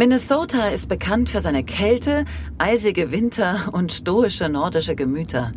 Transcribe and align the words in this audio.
Minnesota 0.00 0.68
ist 0.68 0.88
bekannt 0.88 1.28
für 1.28 1.42
seine 1.42 1.62
Kälte, 1.62 2.24
eisige 2.56 3.12
Winter 3.12 3.68
und 3.72 3.92
stoische 3.92 4.48
nordische 4.48 4.96
Gemüter. 4.96 5.52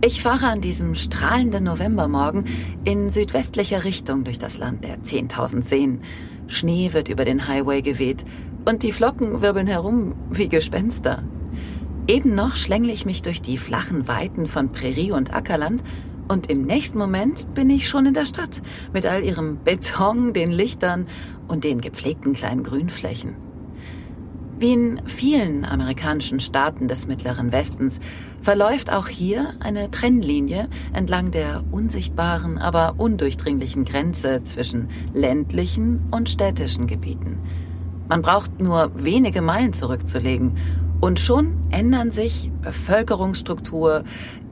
Ich 0.00 0.22
fahre 0.22 0.46
an 0.46 0.60
diesem 0.60 0.94
strahlenden 0.94 1.64
Novembermorgen 1.64 2.44
in 2.84 3.10
südwestlicher 3.10 3.82
Richtung 3.82 4.22
durch 4.22 4.38
das 4.38 4.58
Land 4.58 4.84
der 4.84 4.98
10.000 5.02 5.64
Seen. 5.64 6.02
Schnee 6.46 6.92
wird 6.92 7.08
über 7.08 7.24
den 7.24 7.48
Highway 7.48 7.82
geweht 7.82 8.24
und 8.64 8.84
die 8.84 8.92
Flocken 8.92 9.42
wirbeln 9.42 9.66
herum 9.66 10.14
wie 10.30 10.48
Gespenster. 10.48 11.24
Eben 12.06 12.36
noch 12.36 12.54
schlängle 12.54 12.92
ich 12.92 13.06
mich 13.06 13.22
durch 13.22 13.42
die 13.42 13.58
flachen 13.58 14.06
Weiten 14.06 14.46
von 14.46 14.70
Prärie 14.70 15.10
und 15.10 15.34
Ackerland 15.34 15.82
und 16.28 16.48
im 16.48 16.62
nächsten 16.62 16.98
Moment 16.98 17.52
bin 17.54 17.70
ich 17.70 17.88
schon 17.88 18.06
in 18.06 18.14
der 18.14 18.24
Stadt 18.24 18.62
mit 18.92 19.04
all 19.04 19.24
ihrem 19.24 19.64
Beton, 19.64 20.32
den 20.32 20.52
Lichtern 20.52 21.06
und 21.48 21.64
den 21.64 21.80
gepflegten 21.80 22.34
kleinen 22.34 22.62
Grünflächen. 22.62 23.53
Wie 24.64 24.72
in 24.72 25.02
vielen 25.04 25.66
amerikanischen 25.66 26.40
Staaten 26.40 26.88
des 26.88 27.06
Mittleren 27.06 27.52
Westens 27.52 28.00
verläuft 28.40 28.90
auch 28.90 29.08
hier 29.08 29.52
eine 29.60 29.90
Trennlinie 29.90 30.70
entlang 30.94 31.30
der 31.30 31.62
unsichtbaren, 31.70 32.56
aber 32.56 32.94
undurchdringlichen 32.96 33.84
Grenze 33.84 34.42
zwischen 34.44 34.88
ländlichen 35.12 36.08
und 36.10 36.30
städtischen 36.30 36.86
Gebieten. 36.86 37.40
Man 38.08 38.22
braucht 38.22 38.58
nur 38.58 38.90
wenige 38.94 39.42
Meilen 39.42 39.74
zurückzulegen 39.74 40.56
und 40.98 41.20
schon 41.20 41.58
ändern 41.70 42.10
sich 42.10 42.50
Bevölkerungsstruktur, 42.62 44.04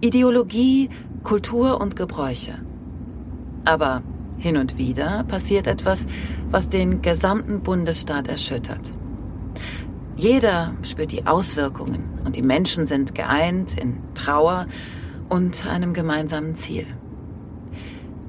Ideologie, 0.02 0.90
Kultur 1.22 1.80
und 1.80 1.96
Gebräuche. 1.96 2.58
Aber 3.64 4.02
hin 4.36 4.58
und 4.58 4.76
wieder 4.76 5.24
passiert 5.24 5.66
etwas, 5.66 6.04
was 6.50 6.68
den 6.68 7.00
gesamten 7.00 7.62
Bundesstaat 7.62 8.28
erschüttert. 8.28 8.92
Jeder 10.22 10.72
spürt 10.82 11.10
die 11.10 11.26
Auswirkungen 11.26 12.20
und 12.24 12.36
die 12.36 12.42
Menschen 12.42 12.86
sind 12.86 13.12
geeint 13.12 13.76
in 13.76 13.98
Trauer 14.14 14.68
und 15.28 15.66
einem 15.66 15.94
gemeinsamen 15.94 16.54
Ziel. 16.54 16.86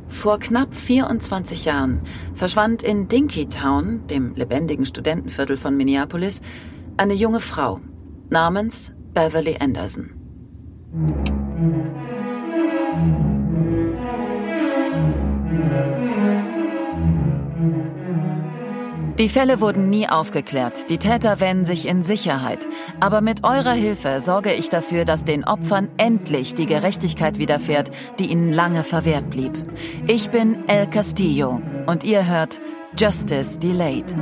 Vor 0.08 0.39
knapp 0.39 0.73
24 0.73 1.66
Jahren 1.66 2.02
verschwand 2.33 2.81
in 2.81 3.09
Dinkytown, 3.09 4.08
dem 4.08 4.33
lebendigen 4.33 4.88
Studentenviertel 4.88 5.55
von 5.55 5.77
Minneapolis, 5.77 6.41
eine 6.97 7.13
junge 7.13 7.41
Frau 7.41 7.80
namens 8.31 8.91
Beverly 9.13 9.57
Anderson. 9.59 10.16
Die 19.19 19.30
Fälle 19.30 19.61
wurden 19.61 19.92
nie 19.92 20.09
aufgeklärt. 20.09 20.89
Die 20.89 20.97
Täter 20.97 21.39
wähnen 21.39 21.66
sich 21.66 21.88
in 21.88 22.02
Sicherheit. 22.02 22.68
Aber 23.00 23.22
mit 23.22 23.44
eurer 23.44 23.74
Hilfe 23.74 24.22
sorge 24.22 24.53
ich 24.53 24.69
dafür, 24.69 25.06
dass 25.06 25.24
den 25.24 25.44
Opfern 25.44 25.90
endlich 25.97 26.56
die 26.56 26.66
Gerechtigkeit 26.66 27.38
widerfährt, 27.38 27.91
die 28.18 28.31
ihnen 28.31 28.51
lange 28.51 28.84
verwehrt 28.84 29.29
blieb. 29.29 29.53
Ich 30.07 30.31
bin 30.31 30.68
El 30.68 30.90
Castillo 30.90 31.62
und 31.85 32.03
ihr 32.03 32.28
hört 32.28 32.59
Justice 32.97 33.59
Delayed. 33.59 34.16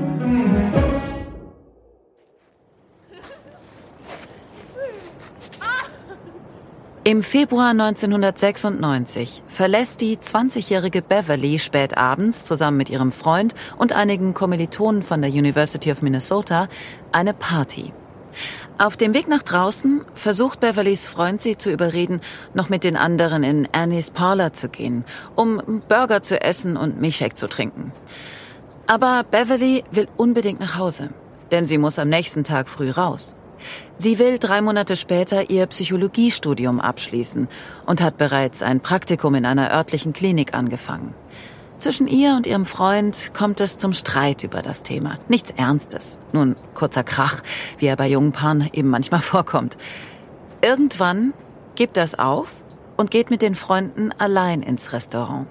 Im 7.03 7.23
Februar 7.23 7.69
1996 7.71 9.41
verlässt 9.47 10.01
die 10.01 10.17
20-jährige 10.17 11.01
Beverly 11.01 11.57
spät 11.57 11.97
abends 11.97 12.43
zusammen 12.43 12.77
mit 12.77 12.91
ihrem 12.91 13.11
Freund 13.11 13.55
und 13.79 13.91
einigen 13.91 14.35
Kommilitonen 14.35 15.01
von 15.01 15.19
der 15.23 15.31
University 15.31 15.91
of 15.91 16.03
Minnesota 16.03 16.67
eine 17.11 17.33
Party. 17.33 17.91
Auf 18.77 18.97
dem 18.97 19.15
Weg 19.15 19.27
nach 19.27 19.41
draußen 19.41 20.01
versucht 20.13 20.59
Beverlys 20.59 21.07
Freund 21.07 21.41
sie 21.41 21.57
zu 21.57 21.71
überreden, 21.71 22.21
noch 22.53 22.69
mit 22.69 22.83
den 22.83 22.97
anderen 22.97 23.41
in 23.41 23.67
Annie's 23.71 24.11
Parlor 24.11 24.53
zu 24.53 24.69
gehen, 24.69 25.03
um 25.33 25.81
Burger 25.89 26.21
zu 26.21 26.39
essen 26.39 26.77
und 26.77 27.01
Milchshake 27.01 27.35
zu 27.35 27.47
trinken. 27.47 27.93
Aber 28.85 29.23
Beverly 29.23 29.83
will 29.89 30.07
unbedingt 30.17 30.59
nach 30.59 30.77
Hause, 30.77 31.09
denn 31.49 31.65
sie 31.65 31.79
muss 31.79 31.97
am 31.97 32.09
nächsten 32.09 32.43
Tag 32.43 32.69
früh 32.69 32.91
raus. 32.91 33.33
Sie 33.97 34.19
will 34.19 34.37
drei 34.39 34.61
Monate 34.61 34.95
später 34.95 35.49
ihr 35.49 35.65
Psychologiestudium 35.67 36.79
abschließen 36.79 37.47
und 37.85 38.01
hat 38.01 38.17
bereits 38.17 38.61
ein 38.61 38.79
Praktikum 38.79 39.35
in 39.35 39.45
einer 39.45 39.71
örtlichen 39.71 40.13
Klinik 40.13 40.53
angefangen. 40.53 41.13
Zwischen 41.81 42.05
ihr 42.05 42.35
und 42.35 42.45
ihrem 42.45 42.65
Freund 42.65 43.31
kommt 43.33 43.59
es 43.59 43.77
zum 43.77 43.93
Streit 43.93 44.43
über 44.43 44.61
das 44.61 44.83
Thema. 44.83 45.17
Nichts 45.29 45.49
Ernstes, 45.49 46.19
nur 46.31 46.45
ein 46.45 46.55
kurzer 46.75 47.03
Krach, 47.03 47.41
wie 47.79 47.87
er 47.87 47.95
bei 47.95 48.07
jungen 48.07 48.33
Paaren 48.33 48.69
eben 48.71 48.89
manchmal 48.89 49.21
vorkommt. 49.21 49.77
Irgendwann 50.61 51.33
gibt 51.73 51.97
er 51.97 52.03
es 52.03 52.19
auf 52.19 52.61
und 52.97 53.09
geht 53.09 53.31
mit 53.31 53.41
den 53.41 53.55
Freunden 53.55 54.11
allein 54.19 54.61
ins 54.61 54.93
Restaurant. 54.93 55.47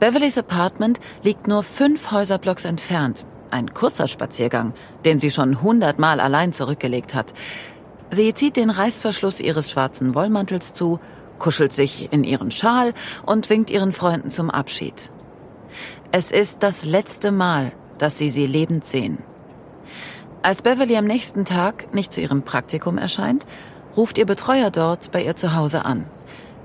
Beverlys 0.00 0.38
Apartment 0.38 1.00
liegt 1.22 1.46
nur 1.46 1.62
fünf 1.62 2.10
Häuserblocks 2.10 2.64
entfernt, 2.64 3.26
ein 3.52 3.74
kurzer 3.74 4.08
Spaziergang, 4.08 4.74
den 5.04 5.18
sie 5.18 5.30
schon 5.30 5.62
hundertmal 5.62 6.20
allein 6.20 6.52
zurückgelegt 6.52 7.14
hat. 7.14 7.34
Sie 8.10 8.34
zieht 8.34 8.56
den 8.56 8.70
Reißverschluss 8.70 9.40
ihres 9.40 9.70
schwarzen 9.70 10.14
Wollmantels 10.14 10.72
zu, 10.72 11.00
kuschelt 11.38 11.72
sich 11.72 12.12
in 12.12 12.24
ihren 12.24 12.50
Schal 12.50 12.94
und 13.24 13.50
winkt 13.50 13.70
ihren 13.70 13.92
Freunden 13.92 14.30
zum 14.30 14.50
Abschied. 14.50 15.10
Es 16.12 16.30
ist 16.30 16.62
das 16.62 16.84
letzte 16.84 17.32
Mal, 17.32 17.72
dass 17.98 18.18
sie 18.18 18.30
sie 18.30 18.46
lebend 18.46 18.84
sehen. 18.84 19.18
Als 20.42 20.62
Beverly 20.62 20.96
am 20.96 21.04
nächsten 21.04 21.44
Tag 21.44 21.94
nicht 21.94 22.12
zu 22.12 22.20
ihrem 22.20 22.42
Praktikum 22.42 22.98
erscheint, 22.98 23.46
ruft 23.96 24.18
ihr 24.18 24.26
Betreuer 24.26 24.70
dort 24.70 25.10
bei 25.12 25.24
ihr 25.24 25.36
zu 25.36 25.54
Hause 25.54 25.84
an. 25.84 26.06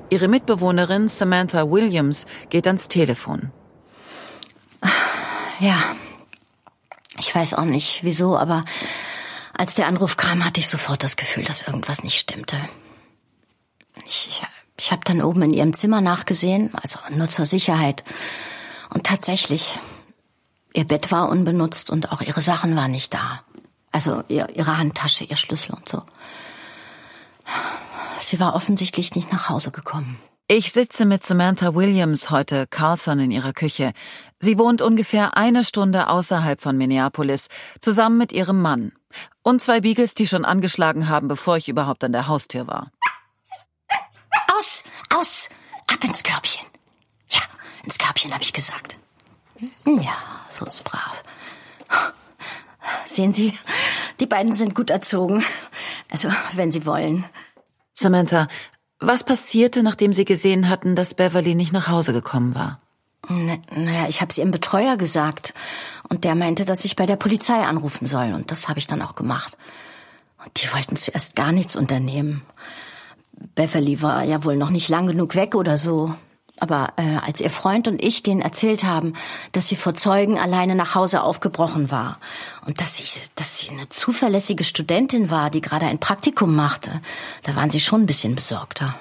Ihre 0.09 0.28
Mitbewohnerin 0.28 1.09
Samantha 1.09 1.70
Williams 1.70 2.26
geht 2.50 2.66
ans 2.68 2.88
Telefon. 2.88 3.52
Ja, 5.59 5.96
ich 7.19 7.33
weiß 7.33 7.55
auch 7.55 7.66
nicht 7.66 8.03
wieso, 8.03 8.38
aber 8.38 8.66
als 9.57 9.73
der 9.73 9.88
Anruf 9.88 10.17
kam, 10.17 10.45
hatte 10.45 10.59
ich 10.59 10.69
sofort 10.69 11.03
das 11.03 11.17
Gefühl, 11.17 11.44
dass 11.44 11.63
irgendwas 11.63 12.03
nicht 12.03 12.17
stimmte. 12.17 12.57
Ich, 14.05 14.28
ich, 14.29 14.44
ich 14.78 14.91
habe 14.91 15.01
dann 15.03 15.22
oben 15.22 15.41
in 15.41 15.53
ihrem 15.53 15.73
Zimmer 15.73 16.01
nachgesehen, 16.01 16.73
also 16.75 17.00
nur 17.09 17.29
zur 17.29 17.45
Sicherheit. 17.45 18.03
Und 18.89 19.05
tatsächlich, 19.05 19.73
ihr 20.73 20.85
Bett 20.85 21.11
war 21.11 21.29
unbenutzt 21.29 21.89
und 21.89 22.11
auch 22.11 22.22
ihre 22.22 22.41
Sachen 22.41 22.75
waren 22.75 22.91
nicht 22.91 23.13
da. 23.13 23.41
Also 23.91 24.23
ihr, 24.28 24.49
ihre 24.55 24.78
Handtasche, 24.78 25.23
ihr 25.23 25.38
Schlüssel 25.38 25.73
und 25.73 25.89
so. 25.89 26.03
Sie 28.19 28.39
war 28.39 28.55
offensichtlich 28.55 29.16
nicht 29.16 29.31
nach 29.31 29.49
Hause 29.49 29.72
gekommen. 29.72 30.19
Ich 30.50 30.72
sitze 30.72 31.03
mit 31.03 31.25
Samantha 31.25 31.75
Williams 31.75 32.30
heute 32.30 32.68
Carlson 32.68 33.20
in 33.20 33.32
ihrer 33.32 33.52
Küche. 33.52 33.91
Sie 34.40 34.58
wohnt 34.58 34.82
ungefähr 34.82 35.35
eine 35.35 35.66
Stunde 35.66 36.08
außerhalb 36.08 36.61
von 36.61 36.78
Minneapolis, 36.78 37.49
zusammen 37.82 38.17
mit 38.17 38.32
ihrem 38.32 38.61
Mann. 38.61 38.94
Und 39.44 39.61
zwei 39.61 39.82
Beagles, 39.82 40.16
die 40.16 40.26
schon 40.26 40.46
angeschlagen 40.46 41.09
haben, 41.09 41.28
bevor 41.28 41.58
ich 41.58 41.67
überhaupt 41.67 42.05
an 42.05 42.14
der 42.14 42.29
Haustür 42.29 42.66
war. 42.66 42.94
Aus, 44.58 44.85
aus, 45.14 45.49
ab 45.85 46.02
ins 46.05 46.23
Körbchen. 46.23 46.66
Ja, 47.28 47.41
ins 47.84 47.97
Körbchen 47.97 48.34
habe 48.34 48.44
ich 48.44 48.53
gesagt. 48.53 48.97
Ja, 49.85 50.16
so 50.47 50.64
ist 50.64 50.82
brav. 50.85 51.23
Sehen 53.05 53.34
Sie, 53.34 53.58
die 54.22 54.28
beiden 54.28 54.55
sind 54.55 54.76
gut 54.76 54.91
erzogen. 54.91 55.44
Also, 56.09 56.32
wenn 56.53 56.72
Sie 56.72 56.85
wollen. 56.85 57.26
Samantha, 57.94 58.47
was 58.99 59.23
passierte, 59.23 59.84
nachdem 59.84 60.14
Sie 60.14 60.26
gesehen 60.26 60.70
hatten, 60.70 60.96
dass 60.96 61.14
Beverly 61.14 61.55
nicht 61.55 61.73
nach 61.73 61.88
Hause 61.88 62.14
gekommen 62.14 62.55
war? 62.55 62.82
Naja, 63.29 64.08
ich 64.08 64.22
habe 64.22 64.29
es 64.29 64.38
ihrem 64.38 64.52
Betreuer 64.52 64.97
gesagt. 64.97 65.53
Und 66.09 66.23
der 66.23 66.35
meinte, 66.35 66.66
dass 66.66 66.85
ich 66.85 66.96
bei 66.96 67.05
der 67.05 67.17
Polizei 67.17 67.66
anrufen 67.66 68.05
soll. 68.05 68.34
Und 68.34 68.52
das 68.52 68.70
habe 68.70 68.79
ich 68.79 68.88
dann 68.88 69.02
auch 69.02 69.16
gemacht. 69.16 69.58
Und 70.44 70.64
die 70.64 70.73
wollten 70.73 70.96
zuerst 70.96 71.35
gar 71.35 71.52
nichts 71.52 71.76
unternehmen. 71.76 72.41
Beverly 73.55 74.02
war 74.02 74.23
ja 74.23 74.44
wohl 74.44 74.55
noch 74.55 74.70
nicht 74.70 74.90
lang 74.90 75.08
genug 75.08 75.35
weg 75.35 75.55
oder 75.55 75.78
so. 75.78 76.16
Aber 76.59 76.94
äh, 76.98 77.18
als 77.26 77.40
ihr 77.40 77.50
Freund 77.50 77.88
und 77.88 78.04
ich 78.04 78.24
denen 78.24 78.42
erzählt 78.42 78.84
haben, 78.84 79.14
dass 79.52 79.68
sie 79.68 79.76
vor 79.76 79.94
Zeugen 79.94 80.40
alleine 80.40 80.76
nach 80.76 80.96
Hause 80.96 81.22
aufgebrochen 81.22 81.92
war 81.92 82.20
und 82.66 82.82
dass 82.82 82.96
sie, 82.96 83.04
dass 83.36 83.59
sie 83.59 83.70
eine 83.70 83.90
zuverlässige 83.90 84.64
Studentin 84.64 85.30
war, 85.30 85.50
die 85.50 85.62
gerade 85.62 85.86
ein 85.86 86.00
Praktikum 86.00 86.56
machte, 86.56 87.02
da 87.44 87.56
waren 87.56 87.70
sie 87.70 87.80
schon 87.80 88.04
ein 88.04 88.08
bisschen 88.08 88.34
besorgter. 88.36 88.96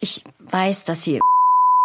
Ich 0.00 0.24
weiß, 0.40 0.84
dass 0.84 1.02
sie 1.02 1.20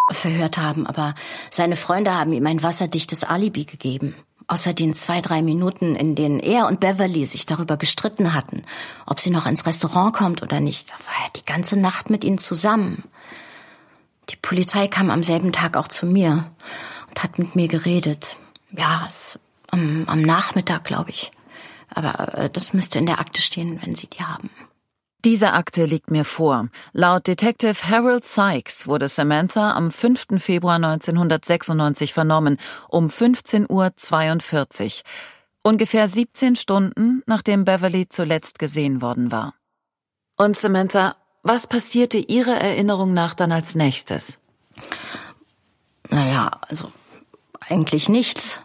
verhört 0.09 0.57
haben, 0.57 0.87
aber 0.87 1.13
seine 1.49 1.75
Freunde 1.75 2.15
haben 2.15 2.33
ihm 2.33 2.47
ein 2.47 2.63
wasserdichtes 2.63 3.23
Alibi 3.23 3.65
gegeben. 3.65 4.15
Außer 4.49 4.73
den 4.73 4.93
zwei, 4.93 5.19
drei 5.19 5.41
Minuten, 5.41 5.97
in 5.97 6.15
denen 6.15 6.39
er 6.39 6.67
und 6.67 6.79
Beverly 6.79 7.25
sich 7.25 7.45
darüber 7.45 7.75
gestritten 7.75 8.33
hatten, 8.33 8.63
ob 9.05 9.19
sie 9.19 9.29
noch 9.29 9.45
ins 9.45 9.65
Restaurant 9.65 10.15
kommt 10.15 10.41
oder 10.41 10.61
nicht, 10.61 10.89
war 10.91 11.25
er 11.25 11.31
die 11.35 11.45
ganze 11.45 11.75
Nacht 11.75 12.09
mit 12.09 12.23
ihnen 12.23 12.37
zusammen. 12.37 13.03
Die 14.29 14.35
Polizei 14.35 14.87
kam 14.87 15.09
am 15.09 15.23
selben 15.23 15.51
Tag 15.53 15.77
auch 15.77 15.87
zu 15.87 16.05
mir 16.05 16.51
und 17.07 17.23
hat 17.23 17.39
mit 17.39 17.55
mir 17.55 17.67
geredet. 17.67 18.37
Ja, 18.71 19.07
am, 19.71 20.05
am 20.07 20.21
Nachmittag, 20.21 20.83
glaube 20.83 21.11
ich. 21.11 21.31
Aber 21.89 22.37
äh, 22.37 22.49
das 22.49 22.73
müsste 22.73 22.99
in 22.99 23.05
der 23.05 23.19
Akte 23.19 23.41
stehen, 23.41 23.79
wenn 23.81 23.95
Sie 23.95 24.07
die 24.07 24.23
haben. 24.23 24.49
Diese 25.25 25.53
Akte 25.53 25.85
liegt 25.85 26.11
mir 26.11 26.25
vor. 26.25 26.69
Laut 26.93 27.27
Detective 27.27 27.89
Harold 27.89 28.23
Sykes 28.23 28.87
wurde 28.87 29.07
Samantha 29.07 29.73
am 29.73 29.91
5. 29.91 30.27
Februar 30.37 30.75
1996 30.75 32.13
vernommen, 32.13 32.57
um 32.87 33.07
15.42 33.07 33.65
Uhr. 33.69 35.03
Ungefähr 35.63 36.07
17 36.07 36.55
Stunden, 36.55 37.23
nachdem 37.25 37.65
Beverly 37.65 38.07
zuletzt 38.07 38.59
gesehen 38.59 39.01
worden 39.01 39.31
war. 39.31 39.53
Und 40.37 40.55
Samantha, 40.55 41.15
was 41.47 41.67
passierte 41.67 42.17
Ihrer 42.17 42.55
Erinnerung 42.55 43.13
nach 43.13 43.33
dann 43.33 43.51
als 43.51 43.75
nächstes? 43.75 44.37
Naja, 46.09 46.51
also 46.67 46.91
eigentlich 47.67 48.09
nichts. 48.09 48.59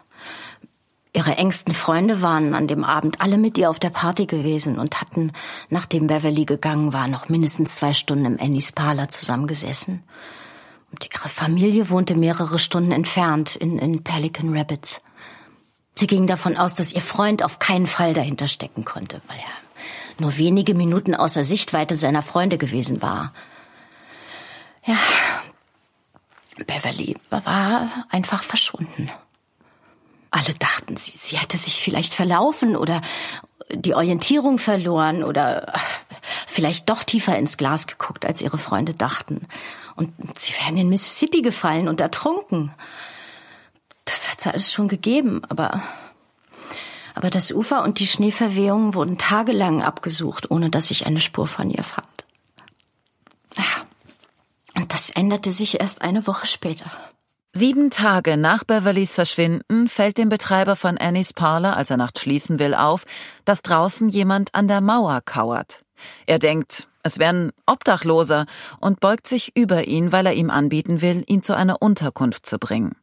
Ihre 1.15 1.37
engsten 1.37 1.73
Freunde 1.73 2.23
waren 2.23 2.55
an 2.55 2.67
dem 2.67 2.83
Abend 2.83 3.21
alle 3.21 3.37
mit 3.37 3.57
ihr 3.57 3.69
auf 3.69 3.77
der 3.77 3.91
Party 3.91 4.25
gewesen 4.25 4.79
und 4.79 4.99
hatten, 4.99 5.31
nachdem 5.69 6.07
Beverly 6.07 6.45
gegangen 6.45 6.91
war, 6.91 7.07
noch 7.07 7.29
mindestens 7.29 7.75
zwei 7.75 7.93
Stunden 7.93 8.25
im 8.25 8.39
Annie's 8.39 8.71
Parlor 8.71 9.09
zusammengesessen. 9.09 10.03
Und 10.91 11.09
ihre 11.13 11.29
Familie 11.29 11.89
wohnte 11.89 12.15
mehrere 12.15 12.57
Stunden 12.57 12.91
entfernt 12.91 13.55
in, 13.55 13.77
in 13.77 14.03
Pelican 14.03 14.57
Rapids. 14.57 15.01
Sie 15.95 16.07
ging 16.07 16.25
davon 16.25 16.57
aus, 16.57 16.73
dass 16.73 16.91
ihr 16.91 17.01
Freund 17.01 17.43
auf 17.43 17.59
keinen 17.59 17.87
Fall 17.87 18.13
dahinter 18.13 18.47
stecken 18.47 18.83
konnte, 18.83 19.21
weil 19.27 19.37
er 19.37 19.62
nur 20.19 20.37
wenige 20.37 20.73
Minuten 20.73 21.15
außer 21.15 21.43
Sichtweite 21.43 21.95
seiner 21.95 22.21
Freunde 22.21 22.57
gewesen 22.57 23.01
war. 23.01 23.33
Ja, 24.85 24.97
Beverly 26.65 27.17
war 27.29 28.05
einfach 28.09 28.43
verschwunden. 28.43 29.09
Alle 30.29 30.53
dachten, 30.55 30.97
sie, 30.97 31.11
sie 31.11 31.37
hätte 31.37 31.57
sich 31.57 31.81
vielleicht 31.81 32.13
verlaufen 32.13 32.75
oder 32.75 33.01
die 33.71 33.95
Orientierung 33.95 34.57
verloren 34.57 35.23
oder 35.23 35.73
vielleicht 36.47 36.89
doch 36.89 37.03
tiefer 37.03 37.37
ins 37.37 37.57
Glas 37.57 37.87
geguckt, 37.87 38.25
als 38.25 38.41
ihre 38.41 38.57
Freunde 38.57 38.93
dachten. 38.93 39.47
Und 39.95 40.13
sie 40.37 40.53
wären 40.53 40.77
in 40.77 40.89
Mississippi 40.89 41.41
gefallen 41.41 41.87
und 41.87 42.01
ertrunken. 42.01 42.71
Das 44.05 44.29
hat 44.29 44.39
es 44.39 44.47
alles 44.47 44.73
schon 44.73 44.87
gegeben, 44.87 45.41
aber 45.49 45.81
aber 47.15 47.29
das 47.29 47.51
Ufer 47.51 47.83
und 47.83 47.99
die 47.99 48.07
Schneeverwehungen 48.07 48.93
wurden 48.93 49.17
tagelang 49.17 49.81
abgesucht, 49.81 50.49
ohne 50.49 50.69
dass 50.69 50.91
ich 50.91 51.05
eine 51.05 51.21
Spur 51.21 51.47
von 51.47 51.69
ihr 51.69 51.83
fand. 51.83 52.07
Ja. 53.57 53.63
Und 54.75 54.91
das 54.93 55.09
änderte 55.09 55.51
sich 55.51 55.79
erst 55.79 56.01
eine 56.01 56.25
Woche 56.25 56.47
später. 56.47 56.91
Sieben 57.55 57.91
Tage 57.91 58.35
nach 58.35 58.63
Beverlys 58.63 59.13
Verschwinden 59.13 59.87
fällt 59.87 60.17
dem 60.17 60.29
Betreiber 60.29 60.75
von 60.75 60.97
Annies 60.97 61.33
Parlor, 61.33 61.77
als 61.77 61.91
er 61.91 61.97
Nacht 61.97 62.17
schließen 62.17 62.57
will, 62.57 62.73
auf, 62.73 63.03
dass 63.45 63.61
draußen 63.61 64.09
jemand 64.09 64.55
an 64.55 64.67
der 64.67 64.81
Mauer 64.81 65.21
kauert. 65.23 65.83
Er 66.25 66.39
denkt, 66.39 66.87
es 67.03 67.19
wären 67.19 67.51
Obdachloser 67.67 68.47
und 68.79 69.01
beugt 69.01 69.27
sich 69.27 69.55
über 69.55 69.87
ihn, 69.87 70.11
weil 70.11 70.25
er 70.25 70.33
ihm 70.33 70.49
anbieten 70.49 71.01
will, 71.01 71.23
ihn 71.27 71.43
zu 71.43 71.53
einer 71.55 71.79
Unterkunft 71.79 72.47
zu 72.47 72.57
bringen. 72.57 72.95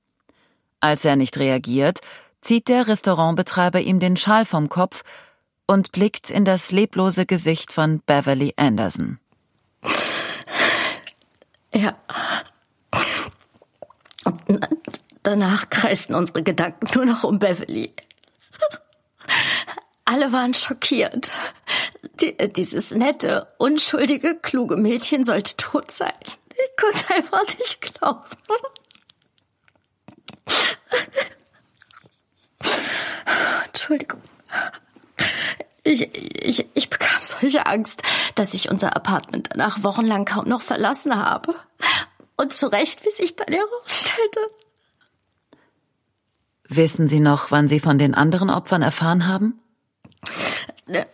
Als 0.80 1.04
er 1.04 1.14
nicht 1.14 1.38
reagiert, 1.38 2.00
zieht 2.40 2.68
der 2.68 2.88
Restaurantbetreiber 2.88 3.80
ihm 3.80 4.00
den 4.00 4.16
Schal 4.16 4.44
vom 4.44 4.68
Kopf 4.68 5.02
und 5.66 5.92
blickt 5.92 6.30
in 6.30 6.44
das 6.44 6.70
leblose 6.70 7.26
Gesicht 7.26 7.72
von 7.72 8.00
Beverly 8.00 8.54
Anderson. 8.56 9.18
Ja. 11.72 11.96
Danach 15.22 15.70
kreisten 15.70 16.14
unsere 16.14 16.42
Gedanken 16.42 16.88
nur 16.94 17.04
noch 17.04 17.24
um 17.24 17.38
Beverly. 17.38 17.92
Alle 20.04 20.32
waren 20.32 20.54
schockiert. 20.54 21.30
Die, 22.20 22.36
dieses 22.36 22.90
nette, 22.90 23.46
unschuldige, 23.58 24.34
kluge 24.34 24.76
Mädchen 24.76 25.24
sollte 25.24 25.56
tot 25.56 25.90
sein. 25.92 26.12
Ich 26.50 26.76
konnte 26.76 27.14
einfach 27.14 27.46
nicht 27.58 27.80
glauben. 27.80 28.24
Entschuldigung. 33.80 34.20
Ich, 35.84 36.14
ich, 36.14 36.66
ich 36.74 36.90
bekam 36.90 37.22
solche 37.22 37.66
Angst, 37.66 38.02
dass 38.34 38.52
ich 38.52 38.70
unser 38.70 38.94
Apartment 38.94 39.48
danach 39.52 39.82
wochenlang 39.82 40.26
kaum 40.26 40.46
noch 40.46 40.60
verlassen 40.60 41.16
habe. 41.16 41.54
Und 42.36 42.52
zu 42.52 42.66
Recht, 42.66 43.02
wie 43.06 43.10
sich 43.10 43.36
dann 43.36 43.48
herausstellte. 43.48 44.40
Wissen 46.68 47.08
Sie 47.08 47.20
noch, 47.20 47.50
wann 47.50 47.68
Sie 47.68 47.80
von 47.80 47.96
den 47.96 48.14
anderen 48.14 48.50
Opfern 48.50 48.82
erfahren 48.82 49.26
haben? 49.26 49.58
Ne. 50.86 51.06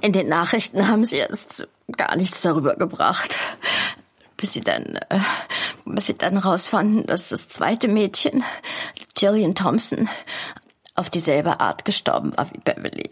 In 0.00 0.12
den 0.12 0.28
Nachrichten 0.28 0.86
haben 0.86 1.04
sie 1.04 1.16
erst 1.16 1.66
gar 1.96 2.14
nichts 2.14 2.42
darüber 2.42 2.76
gebracht. 2.76 3.36
Bis 4.36 4.52
sie 4.52 4.60
dann, 4.60 5.00
äh, 5.08 5.18
bis 5.84 6.06
sie 6.06 6.16
dann 6.16 6.38
rausfanden, 6.38 7.06
dass 7.06 7.30
das 7.30 7.48
zweite 7.48 7.88
Mädchen, 7.88 8.44
Jillian 9.16 9.56
Thompson, 9.56 10.08
auf 10.98 11.10
dieselbe 11.10 11.60
Art 11.60 11.84
gestorben 11.84 12.36
war 12.36 12.50
wie 12.52 12.58
Beverly. 12.58 13.10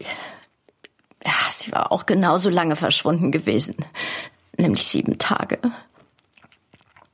Ja, 1.25 1.33
sie 1.51 1.71
war 1.71 1.91
auch 1.91 2.05
genauso 2.05 2.49
lange 2.49 2.75
verschwunden 2.75 3.31
gewesen, 3.31 3.75
nämlich 4.57 4.85
sieben 4.85 5.17
Tage. 5.17 5.59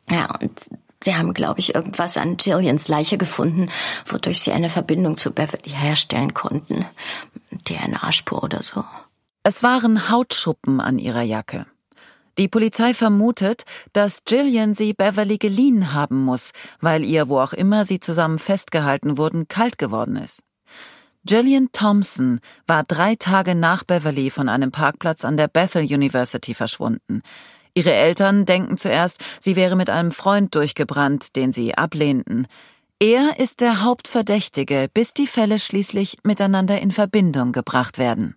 Ja, 0.10 0.36
und 0.42 0.60
sie 1.04 1.16
haben, 1.16 1.34
glaube 1.34 1.60
ich, 1.60 1.74
irgendwas 1.74 2.18
an 2.18 2.38
Jillians 2.40 2.88
Leiche 2.88 3.18
gefunden, 3.18 3.70
wodurch 4.06 4.42
sie 4.42 4.52
eine 4.52 4.70
Verbindung 4.70 5.18
zu 5.18 5.32
Beverly 5.32 5.72
herstellen 5.72 6.34
konnten. 6.34 6.86
DNA-Spur 7.66 8.44
oder 8.44 8.62
so. 8.62 8.84
Es 9.44 9.64
waren 9.64 10.10
Hautschuppen 10.10 10.80
an 10.80 11.00
ihrer 11.00 11.22
Jacke. 11.22 11.66
Die 12.38 12.48
Polizei 12.48 12.94
vermutet, 12.94 13.64
dass 13.94 14.24
Jillian 14.28 14.74
sie 14.74 14.94
Beverly 14.94 15.38
geliehen 15.38 15.94
haben 15.94 16.24
muss, 16.24 16.52
weil 16.82 17.04
ihr, 17.04 17.30
wo 17.30 17.40
auch 17.40 17.54
immer 17.54 17.86
sie 17.86 18.00
zusammen 18.00 18.40
festgehalten 18.40 19.18
wurden, 19.18 19.48
kalt 19.48 19.78
geworden 19.78 20.16
ist. 20.16 20.42
Jillian 21.28 21.70
Thompson 21.72 22.40
war 22.68 22.84
drei 22.84 23.16
Tage 23.16 23.56
nach 23.56 23.84
Beverly 23.84 24.30
von 24.30 24.50
einem 24.50 24.72
Parkplatz 24.72 25.24
an 25.24 25.38
der 25.38 25.48
Bethel 25.48 25.84
University 25.84 26.54
verschwunden. 26.54 27.22
Ihre 27.74 27.94
Eltern 27.94 28.46
denken 28.46 28.78
zuerst, 28.78 29.24
sie 29.40 29.56
wäre 29.56 29.76
mit 29.76 29.90
einem 29.90 30.12
Freund 30.12 30.54
durchgebrannt, 30.54 31.36
den 31.36 31.52
sie 31.54 31.76
ablehnten. 31.76 32.48
Er 33.00 33.40
ist 33.40 33.62
der 33.62 33.84
Hauptverdächtige, 33.84 34.90
bis 34.94 35.14
die 35.14 35.28
Fälle 35.28 35.60
schließlich 35.60 36.18
miteinander 36.24 36.80
in 36.80 36.92
Verbindung 36.92 37.52
gebracht 37.52 37.98
werden. 37.98 38.36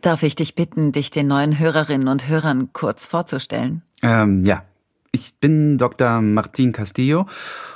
Darf 0.00 0.22
ich 0.22 0.36
dich 0.36 0.54
bitten, 0.54 0.92
dich 0.92 1.10
den 1.10 1.26
neuen 1.26 1.58
Hörerinnen 1.58 2.08
und 2.08 2.28
Hörern 2.28 2.72
kurz 2.72 3.06
vorzustellen? 3.06 3.82
Ähm, 4.02 4.44
ja. 4.44 4.64
Ich 5.12 5.34
bin 5.40 5.76
Dr. 5.76 6.20
Martin 6.20 6.72
Castillo 6.72 7.26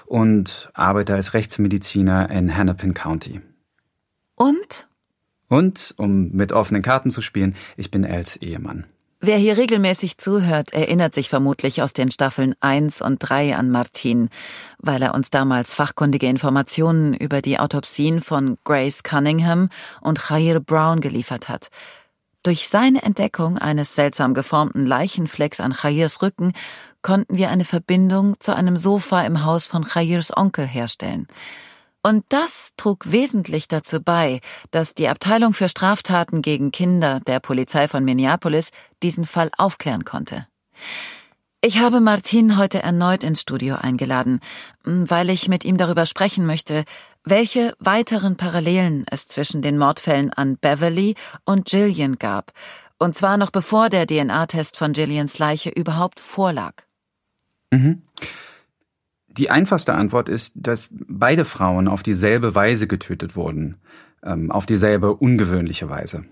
und 0.06 0.70
arbeite 0.72 1.14
als 1.14 1.34
Rechtsmediziner 1.34 2.30
in 2.30 2.48
Hennepin 2.48 2.94
County. 2.94 3.40
Und? 4.36 4.88
Und, 5.48 5.94
um 5.96 6.30
mit 6.30 6.52
offenen 6.52 6.82
Karten 6.82 7.10
zu 7.10 7.22
spielen, 7.22 7.56
ich 7.76 7.90
bin 7.90 8.04
Els 8.04 8.36
Ehemann. 8.36 8.84
Wer 9.20 9.38
hier 9.38 9.56
regelmäßig 9.56 10.18
zuhört, 10.18 10.72
erinnert 10.74 11.14
sich 11.14 11.30
vermutlich 11.30 11.80
aus 11.80 11.92
den 11.92 12.10
Staffeln 12.10 12.54
1 12.60 13.00
und 13.00 13.18
3 13.20 13.56
an 13.56 13.70
Martin, 13.70 14.28
weil 14.78 15.02
er 15.02 15.14
uns 15.14 15.30
damals 15.30 15.72
fachkundige 15.72 16.26
Informationen 16.26 17.14
über 17.14 17.40
die 17.40 17.58
Autopsien 17.58 18.20
von 18.20 18.58
Grace 18.64 19.02
Cunningham 19.02 19.70
und 20.02 20.20
Jair 20.28 20.60
Brown 20.60 21.00
geliefert 21.00 21.48
hat. 21.48 21.70
Durch 22.42 22.68
seine 22.68 23.02
Entdeckung 23.02 23.56
eines 23.56 23.94
seltsam 23.94 24.34
geformten 24.34 24.84
Leichenflecks 24.84 25.60
an 25.60 25.74
Jairs 25.82 26.20
Rücken 26.20 26.52
konnten 27.04 27.36
wir 27.36 27.50
eine 27.50 27.64
Verbindung 27.64 28.34
zu 28.40 28.56
einem 28.56 28.76
Sofa 28.76 29.22
im 29.22 29.44
Haus 29.44 29.68
von 29.68 29.86
Jairs 29.94 30.36
Onkel 30.36 30.66
herstellen. 30.66 31.28
Und 32.02 32.24
das 32.30 32.72
trug 32.76 33.12
wesentlich 33.12 33.68
dazu 33.68 34.02
bei, 34.02 34.40
dass 34.72 34.94
die 34.94 35.08
Abteilung 35.08 35.54
für 35.54 35.68
Straftaten 35.68 36.42
gegen 36.42 36.72
Kinder 36.72 37.20
der 37.20 37.38
Polizei 37.38 37.86
von 37.86 38.04
Minneapolis 38.04 38.70
diesen 39.02 39.24
Fall 39.24 39.50
aufklären 39.56 40.04
konnte. 40.04 40.46
Ich 41.62 41.78
habe 41.78 42.00
Martin 42.00 42.58
heute 42.58 42.82
erneut 42.82 43.24
ins 43.24 43.40
Studio 43.40 43.76
eingeladen, 43.76 44.40
weil 44.84 45.30
ich 45.30 45.48
mit 45.48 45.64
ihm 45.64 45.78
darüber 45.78 46.04
sprechen 46.04 46.44
möchte, 46.44 46.84
welche 47.24 47.72
weiteren 47.78 48.36
Parallelen 48.36 49.06
es 49.10 49.26
zwischen 49.26 49.62
den 49.62 49.78
Mordfällen 49.78 50.30
an 50.30 50.58
Beverly 50.58 51.14
und 51.46 51.64
Gillian 51.64 52.18
gab, 52.18 52.52
und 52.98 53.16
zwar 53.16 53.38
noch 53.38 53.50
bevor 53.50 53.88
der 53.88 54.06
DNA-Test 54.06 54.76
von 54.76 54.92
Gillians 54.92 55.38
Leiche 55.38 55.70
überhaupt 55.70 56.20
vorlag. 56.20 56.83
Mhm. 57.74 58.02
Die 59.28 59.50
einfachste 59.50 59.94
Antwort 59.94 60.28
ist, 60.28 60.52
dass 60.56 60.88
beide 60.92 61.44
Frauen 61.44 61.88
auf 61.88 62.02
dieselbe 62.02 62.54
Weise 62.54 62.86
getötet 62.86 63.34
wurden, 63.34 63.76
ähm, 64.22 64.50
auf 64.50 64.64
dieselbe 64.66 65.14
ungewöhnliche 65.14 65.88
Weise. 65.88 66.24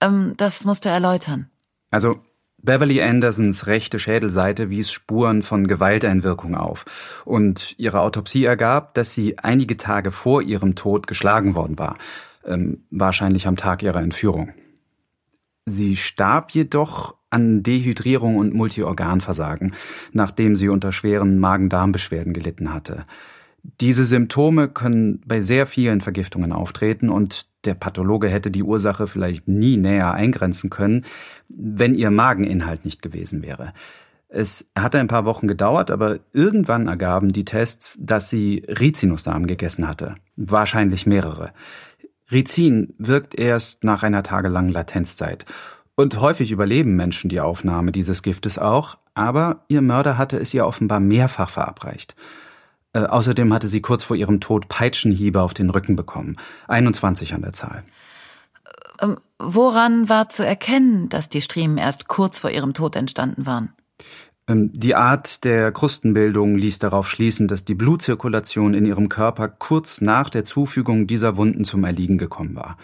Ähm, 0.00 0.34
das 0.36 0.64
musst 0.64 0.84
du 0.84 0.90
erläutern. 0.90 1.48
Also 1.90 2.20
Beverly 2.58 3.02
Andersons 3.02 3.66
rechte 3.66 3.98
Schädelseite 3.98 4.70
wies 4.70 4.92
Spuren 4.92 5.42
von 5.42 5.66
Gewalteinwirkung 5.66 6.54
auf 6.54 7.22
und 7.24 7.74
ihre 7.78 8.00
Autopsie 8.00 8.44
ergab, 8.44 8.94
dass 8.94 9.14
sie 9.14 9.38
einige 9.38 9.76
Tage 9.76 10.12
vor 10.12 10.42
ihrem 10.42 10.76
Tod 10.76 11.06
geschlagen 11.06 11.54
worden 11.54 11.78
war, 11.78 11.96
ähm, 12.44 12.84
wahrscheinlich 12.90 13.46
am 13.48 13.56
Tag 13.56 13.82
ihrer 13.82 14.00
Entführung. 14.00 14.52
Sie 15.66 15.96
starb 15.96 16.52
jedoch 16.52 17.14
an 17.32 17.62
Dehydrierung 17.62 18.36
und 18.36 18.54
Multiorganversagen, 18.54 19.74
nachdem 20.12 20.56
sie 20.56 20.68
unter 20.68 20.92
schweren 20.92 21.38
Magen-Darm-Beschwerden 21.38 22.32
gelitten 22.32 22.72
hatte. 22.72 23.04
Diese 23.80 24.04
Symptome 24.04 24.68
können 24.68 25.20
bei 25.24 25.40
sehr 25.40 25.66
vielen 25.66 26.00
Vergiftungen 26.00 26.52
auftreten 26.52 27.08
und 27.08 27.46
der 27.64 27.74
Pathologe 27.74 28.28
hätte 28.28 28.50
die 28.50 28.64
Ursache 28.64 29.06
vielleicht 29.06 29.46
nie 29.46 29.76
näher 29.76 30.12
eingrenzen 30.12 30.68
können, 30.68 31.04
wenn 31.48 31.94
ihr 31.94 32.10
Mageninhalt 32.10 32.84
nicht 32.84 33.02
gewesen 33.02 33.42
wäre. 33.42 33.72
Es 34.28 34.70
hatte 34.76 34.98
ein 34.98 35.08
paar 35.08 35.26
Wochen 35.26 35.46
gedauert, 35.46 35.90
aber 35.90 36.18
irgendwann 36.32 36.88
ergaben 36.88 37.28
die 37.28 37.44
Tests, 37.44 37.98
dass 38.00 38.30
sie 38.30 38.64
Rizinussamen 38.66 39.46
gegessen 39.46 39.86
hatte. 39.86 40.14
Wahrscheinlich 40.36 41.06
mehrere. 41.06 41.52
Rizin 42.30 42.94
wirkt 42.98 43.34
erst 43.38 43.84
nach 43.84 44.02
einer 44.02 44.22
tagelangen 44.22 44.72
Latenzzeit. 44.72 45.44
Und 46.02 46.20
häufig 46.20 46.50
überleben 46.50 46.96
Menschen 46.96 47.30
die 47.30 47.38
Aufnahme 47.38 47.92
dieses 47.92 48.24
Giftes 48.24 48.58
auch, 48.58 48.98
aber 49.14 49.64
ihr 49.68 49.82
Mörder 49.82 50.18
hatte 50.18 50.36
es 50.36 50.52
ihr 50.52 50.66
offenbar 50.66 50.98
mehrfach 50.98 51.48
verabreicht. 51.48 52.16
Äh, 52.92 53.04
außerdem 53.04 53.54
hatte 53.54 53.68
sie 53.68 53.82
kurz 53.82 54.02
vor 54.02 54.16
ihrem 54.16 54.40
Tod 54.40 54.66
Peitschenhiebe 54.66 55.40
auf 55.40 55.54
den 55.54 55.70
Rücken 55.70 55.94
bekommen. 55.94 56.38
21 56.66 57.34
an 57.34 57.42
der 57.42 57.52
Zahl. 57.52 57.84
Ähm, 59.00 59.18
woran 59.38 60.08
war 60.08 60.28
zu 60.28 60.44
erkennen, 60.44 61.08
dass 61.08 61.28
die 61.28 61.40
Striemen 61.40 61.78
erst 61.78 62.08
kurz 62.08 62.40
vor 62.40 62.50
ihrem 62.50 62.74
Tod 62.74 62.96
entstanden 62.96 63.46
waren? 63.46 63.72
Ähm, 64.48 64.72
die 64.72 64.96
Art 64.96 65.44
der 65.44 65.70
Krustenbildung 65.70 66.56
ließ 66.56 66.80
darauf 66.80 67.08
schließen, 67.08 67.46
dass 67.46 67.64
die 67.64 67.76
Blutzirkulation 67.76 68.74
in 68.74 68.86
ihrem 68.86 69.08
Körper 69.08 69.46
kurz 69.46 70.00
nach 70.00 70.30
der 70.30 70.42
Zufügung 70.42 71.06
dieser 71.06 71.36
Wunden 71.36 71.64
zum 71.64 71.84
Erliegen 71.84 72.18
gekommen 72.18 72.56
war. 72.56 72.76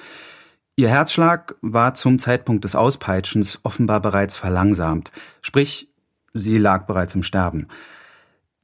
Ihr 0.79 0.91
Herzschlag 0.91 1.57
war 1.61 1.95
zum 1.95 2.21
Zeitpunkt 2.21 2.63
des 2.63 2.77
Auspeitschens 2.77 3.59
offenbar 3.65 4.01
bereits 4.01 4.37
verlangsamt, 4.37 5.11
sprich, 5.43 5.89
sie 6.35 6.57
lag 6.57 6.87
bereits 6.87 7.17
im 7.17 7.25
Sterben. 7.25 7.67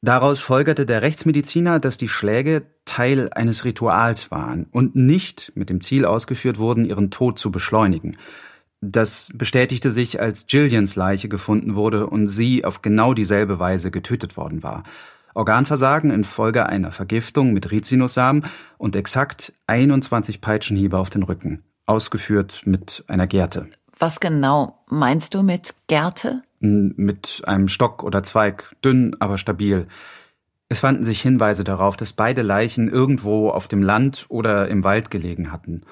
Daraus 0.00 0.38
folgerte 0.38 0.87
der 0.87 1.02
Rechtsmediziner, 1.02 1.80
dass 1.80 1.97
die 1.97 2.06
Schläge 2.06 2.66
Teil 2.85 3.30
eines 3.33 3.64
Rituals 3.64 4.30
waren 4.30 4.68
und 4.71 4.94
nicht 4.94 5.50
mit 5.56 5.71
dem 5.71 5.80
Ziel 5.80 6.04
ausgeführt 6.04 6.56
wurden, 6.56 6.85
ihren 6.85 7.11
Tod 7.11 7.40
zu 7.40 7.50
beschleunigen. 7.50 8.16
Das 8.80 9.30
bestätigte 9.35 9.90
sich, 9.90 10.21
als 10.21 10.47
Gillians 10.47 10.94
Leiche 10.94 11.28
gefunden 11.28 11.75
wurde 11.75 12.06
und 12.06 12.28
sie 12.28 12.64
auf 12.64 12.80
genau 12.80 13.12
dieselbe 13.14 13.59
Weise 13.59 13.90
getötet 13.90 14.37
worden 14.37 14.62
war. 14.62 14.85
Organversagen 15.35 16.12
infolge 16.12 16.66
einer 16.66 16.92
Vergiftung 16.92 17.52
mit 17.52 17.73
Rizinussamen 17.73 18.44
und 18.78 18.94
exakt 18.94 19.52
21 19.66 20.40
Peitschenhiebe 20.40 20.97
auf 20.97 21.11
den 21.11 21.25
Rücken, 21.25 21.64
ausgeführt 21.87 22.62
mit 22.64 23.05
einer 23.09 23.26
Gerte. 23.26 23.69
Was 23.99 24.21
genau 24.21 24.81
meinst 24.87 25.35
du 25.35 25.43
mit 25.43 25.75
Gerte? 25.87 26.43
mit 26.64 27.43
einem 27.47 27.69
Stock 27.69 28.03
oder 28.03 28.23
Zweig, 28.23 28.75
dünn, 28.83 29.17
aber 29.21 29.38
stabil. 29.38 29.87
Es 30.69 30.81
fanden 30.81 31.05
sich 31.05 31.21
Hinweise 31.21 31.62
darauf, 31.62 31.97
dass 31.97 32.14
beide 32.14 32.43
Leichen 32.43 32.88
irgendwo 32.88 33.50
auf 33.50 33.69
dem 33.69 33.83
Land 33.83 34.26
oder 34.29 34.69
im 34.69 34.83
Wald 34.83 35.11
gelegen 35.11 35.53
hatten. 35.53 35.83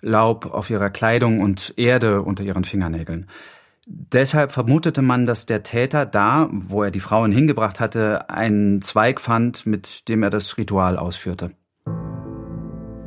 Laub 0.00 0.46
auf 0.46 0.70
ihrer 0.70 0.90
Kleidung 0.90 1.40
und 1.40 1.74
Erde 1.76 2.22
unter 2.22 2.44
ihren 2.44 2.64
Fingernägeln. 2.64 3.26
Deshalb 3.86 4.52
vermutete 4.52 5.00
man, 5.00 5.24
dass 5.24 5.46
der 5.46 5.62
Täter 5.62 6.04
da, 6.04 6.50
wo 6.52 6.82
er 6.82 6.90
die 6.90 7.00
Frauen 7.00 7.32
hingebracht 7.32 7.80
hatte, 7.80 8.28
einen 8.28 8.82
Zweig 8.82 9.18
fand, 9.18 9.64
mit 9.64 10.08
dem 10.08 10.22
er 10.22 10.30
das 10.30 10.58
Ritual 10.58 10.98
ausführte. 10.98 11.52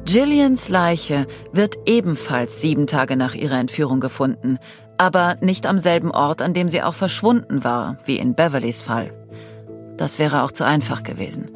Gillians 0.05 0.67
Leiche 0.69 1.27
wird 1.53 1.77
ebenfalls 1.85 2.59
sieben 2.59 2.87
Tage 2.87 3.15
nach 3.15 3.35
ihrer 3.35 3.59
Entführung 3.59 3.99
gefunden, 3.99 4.57
aber 4.97 5.37
nicht 5.41 5.65
am 5.65 5.79
selben 5.79 6.11
Ort, 6.11 6.41
an 6.41 6.53
dem 6.53 6.69
sie 6.69 6.81
auch 6.81 6.95
verschwunden 6.95 7.63
war, 7.63 7.97
wie 8.05 8.17
in 8.17 8.35
Beverlys 8.35 8.81
Fall. 8.81 9.11
Das 9.97 10.19
wäre 10.19 10.43
auch 10.43 10.51
zu 10.51 10.65
einfach 10.65 11.03
gewesen. 11.03 11.51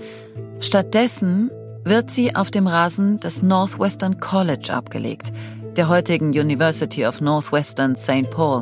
Stattdessen 0.59 1.49
wird 1.83 2.11
sie 2.11 2.35
auf 2.35 2.51
dem 2.51 2.67
Rasen 2.67 3.19
des 3.19 3.41
Northwestern 3.41 4.19
College 4.19 4.73
abgelegt, 4.73 5.33
der 5.75 5.89
heutigen 5.89 6.29
University 6.29 7.05
of 7.05 7.21
Northwestern 7.21 7.95
St. 7.95 8.29
Paul, 8.31 8.61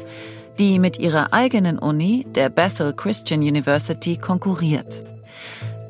die 0.59 0.79
mit 0.79 0.99
ihrer 0.99 1.33
eigenen 1.33 1.77
Uni, 1.77 2.25
der 2.35 2.49
Bethel 2.49 2.93
Christian 2.93 3.41
University, 3.41 4.17
konkurriert. 4.17 5.03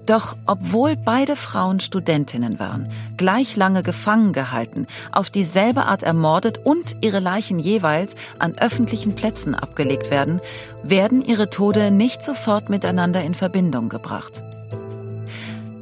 Doch 0.05 0.35
obwohl 0.45 0.95
beide 0.97 1.35
Frauen 1.35 1.79
Studentinnen 1.79 2.59
waren, 2.59 2.91
gleich 3.15 3.55
lange 3.55 3.83
gefangen 3.83 4.33
gehalten, 4.33 4.87
auf 5.11 5.29
dieselbe 5.29 5.85
Art 5.85 6.03
ermordet 6.03 6.59
und 6.63 6.97
ihre 7.01 7.19
Leichen 7.19 7.57
jeweils 7.57 8.15
an 8.37 8.57
öffentlichen 8.57 9.15
Plätzen 9.15 9.55
abgelegt 9.55 10.11
werden, 10.11 10.41
werden 10.83 11.23
ihre 11.23 11.49
Tode 11.49 11.89
nicht 11.89 12.23
sofort 12.23 12.69
miteinander 12.69 13.23
in 13.23 13.33
Verbindung 13.33 13.87
gebracht. 13.87 14.43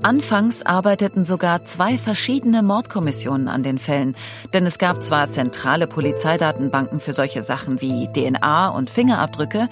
Anfangs 0.03 0.63
arbeiteten 0.63 1.23
sogar 1.23 1.65
zwei 1.65 1.95
verschiedene 1.99 2.63
Mordkommissionen 2.63 3.47
an 3.47 3.61
den 3.61 3.77
Fällen, 3.77 4.15
denn 4.51 4.65
es 4.65 4.79
gab 4.79 5.03
zwar 5.03 5.29
zentrale 5.29 5.85
Polizeidatenbanken 5.85 6.99
für 6.99 7.13
solche 7.13 7.43
Sachen 7.43 7.81
wie 7.81 8.07
DNA 8.11 8.69
und 8.69 8.89
Fingerabdrücke, 8.89 9.69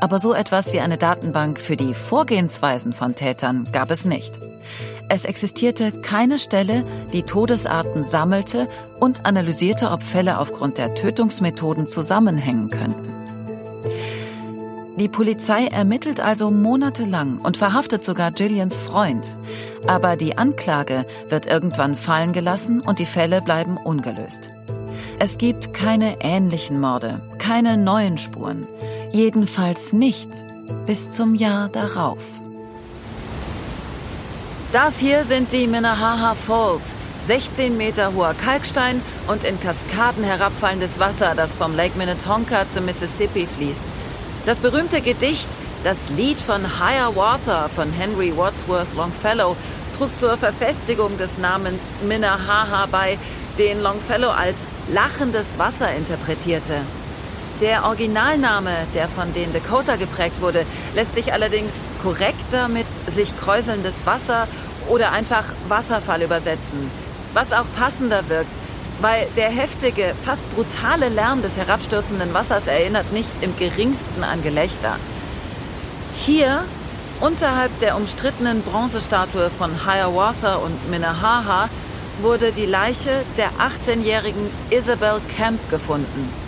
aber 0.00 0.18
so 0.18 0.32
etwas 0.34 0.72
wie 0.72 0.80
eine 0.80 0.98
Datenbank 0.98 1.58
für 1.58 1.76
die 1.76 1.94
Vorgehensweisen 1.94 2.92
von 2.92 3.14
Tätern 3.14 3.68
gab 3.72 3.90
es 3.90 4.04
nicht. 4.04 4.32
Es 5.08 5.24
existierte 5.24 5.90
keine 5.90 6.38
Stelle, 6.38 6.84
die 7.12 7.22
Todesarten 7.22 8.04
sammelte 8.04 8.68
und 9.00 9.24
analysierte, 9.24 9.90
ob 9.90 10.02
Fälle 10.02 10.38
aufgrund 10.38 10.76
der 10.76 10.94
Tötungsmethoden 10.94 11.88
zusammenhängen 11.88 12.68
könnten. 12.68 13.18
Die 14.98 15.08
Polizei 15.08 15.66
ermittelt 15.66 16.20
also 16.20 16.50
monatelang 16.50 17.38
und 17.38 17.56
verhaftet 17.56 18.04
sogar 18.04 18.32
Gillians 18.32 18.80
Freund. 18.80 19.24
Aber 19.86 20.16
die 20.16 20.36
Anklage 20.36 21.06
wird 21.28 21.46
irgendwann 21.46 21.94
fallen 21.94 22.32
gelassen 22.32 22.80
und 22.80 22.98
die 22.98 23.06
Fälle 23.06 23.40
bleiben 23.40 23.76
ungelöst. 23.76 24.50
Es 25.20 25.38
gibt 25.38 25.72
keine 25.72 26.16
ähnlichen 26.20 26.80
Morde, 26.80 27.20
keine 27.38 27.76
neuen 27.76 28.18
Spuren. 28.18 28.66
Jedenfalls 29.12 29.92
nicht 29.92 30.28
bis 30.86 31.12
zum 31.12 31.34
Jahr 31.34 31.68
darauf. 31.68 32.18
Das 34.72 34.98
hier 34.98 35.24
sind 35.24 35.52
die 35.52 35.66
Minnehaha 35.66 36.34
Falls. 36.34 36.94
16 37.22 37.76
Meter 37.76 38.14
hoher 38.14 38.34
Kalkstein 38.34 39.02
und 39.26 39.44
in 39.44 39.58
Kaskaden 39.60 40.24
herabfallendes 40.24 40.98
Wasser, 40.98 41.34
das 41.34 41.56
vom 41.56 41.74
Lake 41.74 41.96
Minnetonka 41.98 42.66
zum 42.72 42.84
Mississippi 42.84 43.46
fließt. 43.46 43.82
Das 44.46 44.60
berühmte 44.60 45.00
Gedicht, 45.00 45.48
das 45.84 45.98
Lied 46.16 46.38
von 46.38 46.62
Hiawatha 46.78 47.68
von 47.68 47.90
Henry 47.92 48.34
Wadsworth 48.36 48.94
Longfellow, 48.94 49.56
trug 49.98 50.16
zur 50.16 50.36
Verfestigung 50.36 51.18
des 51.18 51.38
Namens 51.38 51.94
Minnehaha 52.06 52.86
bei, 52.90 53.18
den 53.58 53.82
Longfellow 53.82 54.30
als 54.30 54.56
lachendes 54.92 55.58
Wasser 55.58 55.92
interpretierte. 55.94 56.76
Der 57.60 57.84
Originalname, 57.86 58.70
der 58.94 59.08
von 59.08 59.34
den 59.34 59.52
Dakota 59.52 59.96
geprägt 59.96 60.40
wurde, 60.40 60.64
lässt 60.94 61.14
sich 61.14 61.32
allerdings 61.32 61.74
korrekter 62.00 62.68
mit 62.68 62.86
sich 63.08 63.36
kräuselndes 63.36 64.06
Wasser 64.06 64.46
oder 64.88 65.10
einfach 65.10 65.42
Wasserfall 65.66 66.22
übersetzen. 66.22 66.88
Was 67.34 67.52
auch 67.52 67.64
passender 67.76 68.28
wirkt, 68.28 68.50
weil 69.00 69.26
der 69.36 69.48
heftige, 69.48 70.14
fast 70.22 70.42
brutale 70.54 71.08
Lärm 71.08 71.42
des 71.42 71.56
herabstürzenden 71.56 72.32
Wassers 72.32 72.68
erinnert 72.68 73.12
nicht 73.12 73.30
im 73.40 73.56
geringsten 73.56 74.22
an 74.22 74.40
Gelächter. 74.44 74.94
Hier, 76.16 76.62
unterhalb 77.20 77.76
der 77.80 77.96
umstrittenen 77.96 78.62
Bronzestatue 78.62 79.50
von 79.50 79.84
Hiawatha 79.84 80.54
und 80.56 80.90
Minnehaha, 80.90 81.68
wurde 82.20 82.52
die 82.52 82.66
Leiche 82.66 83.24
der 83.36 83.50
18-jährigen 83.58 84.48
Isabel 84.70 85.20
Camp 85.36 85.58
gefunden. 85.70 86.47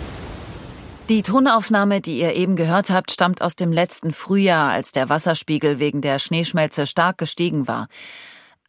Die 1.11 1.23
Tonaufnahme, 1.23 1.99
die 1.99 2.21
ihr 2.21 2.35
eben 2.35 2.55
gehört 2.55 2.89
habt, 2.89 3.11
stammt 3.11 3.41
aus 3.41 3.57
dem 3.57 3.73
letzten 3.73 4.13
Frühjahr, 4.13 4.71
als 4.71 4.93
der 4.93 5.09
Wasserspiegel 5.09 5.77
wegen 5.77 5.99
der 5.99 6.19
Schneeschmelze 6.19 6.87
stark 6.87 7.17
gestiegen 7.17 7.67
war. 7.67 7.89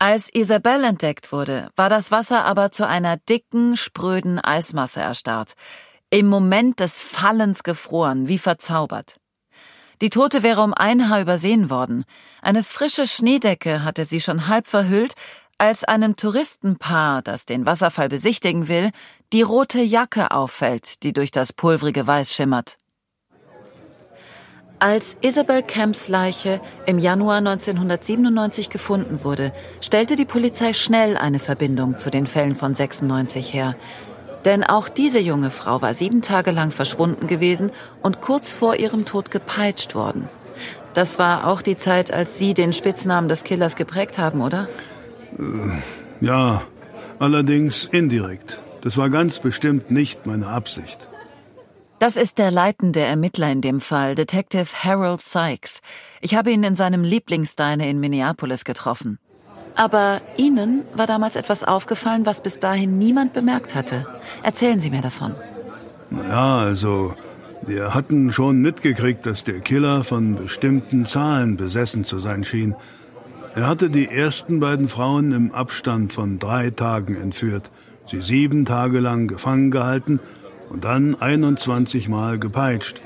Als 0.00 0.28
Isabel 0.34 0.82
entdeckt 0.82 1.30
wurde, 1.30 1.70
war 1.76 1.88
das 1.88 2.10
Wasser 2.10 2.44
aber 2.44 2.72
zu 2.72 2.84
einer 2.84 3.16
dicken, 3.16 3.76
spröden 3.76 4.40
Eismasse 4.40 4.98
erstarrt. 4.98 5.52
Im 6.10 6.26
Moment 6.26 6.80
des 6.80 7.00
Fallens 7.00 7.62
gefroren, 7.62 8.26
wie 8.26 8.38
verzaubert. 8.38 9.20
Die 10.00 10.10
Tote 10.10 10.42
wäre 10.42 10.62
um 10.62 10.74
ein 10.74 11.08
Haar 11.08 11.20
übersehen 11.20 11.70
worden. 11.70 12.04
Eine 12.40 12.64
frische 12.64 13.06
Schneedecke 13.06 13.84
hatte 13.84 14.04
sie 14.04 14.20
schon 14.20 14.48
halb 14.48 14.66
verhüllt, 14.66 15.14
als 15.62 15.84
einem 15.84 16.16
Touristenpaar, 16.16 17.22
das 17.22 17.46
den 17.46 17.66
Wasserfall 17.66 18.08
besichtigen 18.08 18.66
will, 18.66 18.90
die 19.32 19.42
rote 19.42 19.80
Jacke 19.80 20.32
auffällt, 20.32 21.04
die 21.04 21.12
durch 21.12 21.30
das 21.30 21.52
pulvrige 21.52 22.04
Weiß 22.04 22.32
schimmert. 22.34 22.74
Als 24.80 25.16
Isabel 25.20 25.62
Camps 25.62 26.08
Leiche 26.08 26.60
im 26.84 26.98
Januar 26.98 27.36
1997 27.36 28.70
gefunden 28.70 29.22
wurde, 29.22 29.52
stellte 29.80 30.16
die 30.16 30.24
Polizei 30.24 30.72
schnell 30.72 31.16
eine 31.16 31.38
Verbindung 31.38 31.96
zu 31.96 32.10
den 32.10 32.26
Fällen 32.26 32.56
von 32.56 32.74
96 32.74 33.54
her. 33.54 33.76
Denn 34.44 34.64
auch 34.64 34.88
diese 34.88 35.20
junge 35.20 35.52
Frau 35.52 35.80
war 35.80 35.94
sieben 35.94 36.22
Tage 36.22 36.50
lang 36.50 36.72
verschwunden 36.72 37.28
gewesen 37.28 37.70
und 38.02 38.20
kurz 38.20 38.52
vor 38.52 38.74
ihrem 38.74 39.04
Tod 39.04 39.30
gepeitscht 39.30 39.94
worden. 39.94 40.28
Das 40.92 41.20
war 41.20 41.46
auch 41.46 41.62
die 41.62 41.76
Zeit, 41.76 42.12
als 42.12 42.36
Sie 42.36 42.52
den 42.52 42.72
Spitznamen 42.72 43.28
des 43.28 43.44
Killers 43.44 43.76
geprägt 43.76 44.18
haben, 44.18 44.40
oder? 44.42 44.66
Äh, 45.38 46.24
ja, 46.24 46.62
allerdings 47.18 47.84
indirekt. 47.84 48.60
Das 48.82 48.96
war 48.96 49.10
ganz 49.10 49.38
bestimmt 49.38 49.90
nicht 49.90 50.26
meine 50.26 50.48
Absicht. 50.48 51.08
Das 51.98 52.16
ist 52.16 52.38
der 52.38 52.50
leitende 52.50 52.98
Ermittler 52.98 53.52
in 53.52 53.60
dem 53.60 53.80
Fall, 53.80 54.16
Detective 54.16 54.66
Harold 54.82 55.20
Sykes. 55.20 55.80
Ich 56.20 56.34
habe 56.34 56.50
ihn 56.50 56.64
in 56.64 56.74
seinem 56.74 57.04
Lieblingsdiner 57.04 57.86
in 57.86 58.00
Minneapolis 58.00 58.64
getroffen. 58.64 59.20
Aber 59.76 60.20
Ihnen 60.36 60.82
war 60.94 61.06
damals 61.06 61.36
etwas 61.36 61.62
aufgefallen, 61.62 62.26
was 62.26 62.42
bis 62.42 62.58
dahin 62.58 62.98
niemand 62.98 63.32
bemerkt 63.32 63.76
hatte. 63.76 64.04
Erzählen 64.42 64.80
Sie 64.80 64.90
mir 64.90 65.00
davon. 65.00 65.34
Ja, 66.10 66.58
also, 66.58 67.14
wir 67.64 67.94
hatten 67.94 68.32
schon 68.32 68.60
mitgekriegt, 68.60 69.24
dass 69.24 69.44
der 69.44 69.60
Killer 69.60 70.02
von 70.02 70.34
bestimmten 70.34 71.06
Zahlen 71.06 71.56
besessen 71.56 72.04
zu 72.04 72.18
sein 72.18 72.42
schien. 72.42 72.74
Er 73.54 73.66
hatte 73.66 73.90
die 73.90 74.08
ersten 74.08 74.60
beiden 74.60 74.88
Frauen 74.88 75.32
im 75.32 75.52
Abstand 75.52 76.14
von 76.14 76.38
drei 76.38 76.70
Tagen 76.70 77.14
entführt, 77.14 77.70
sie 78.06 78.22
sieben 78.22 78.64
Tage 78.64 78.98
lang 78.98 79.26
gefangen 79.26 79.70
gehalten 79.70 80.20
und 80.70 80.84
dann 80.84 81.20
21 81.20 82.08
Mal 82.08 82.38
gepeitscht. 82.38 83.02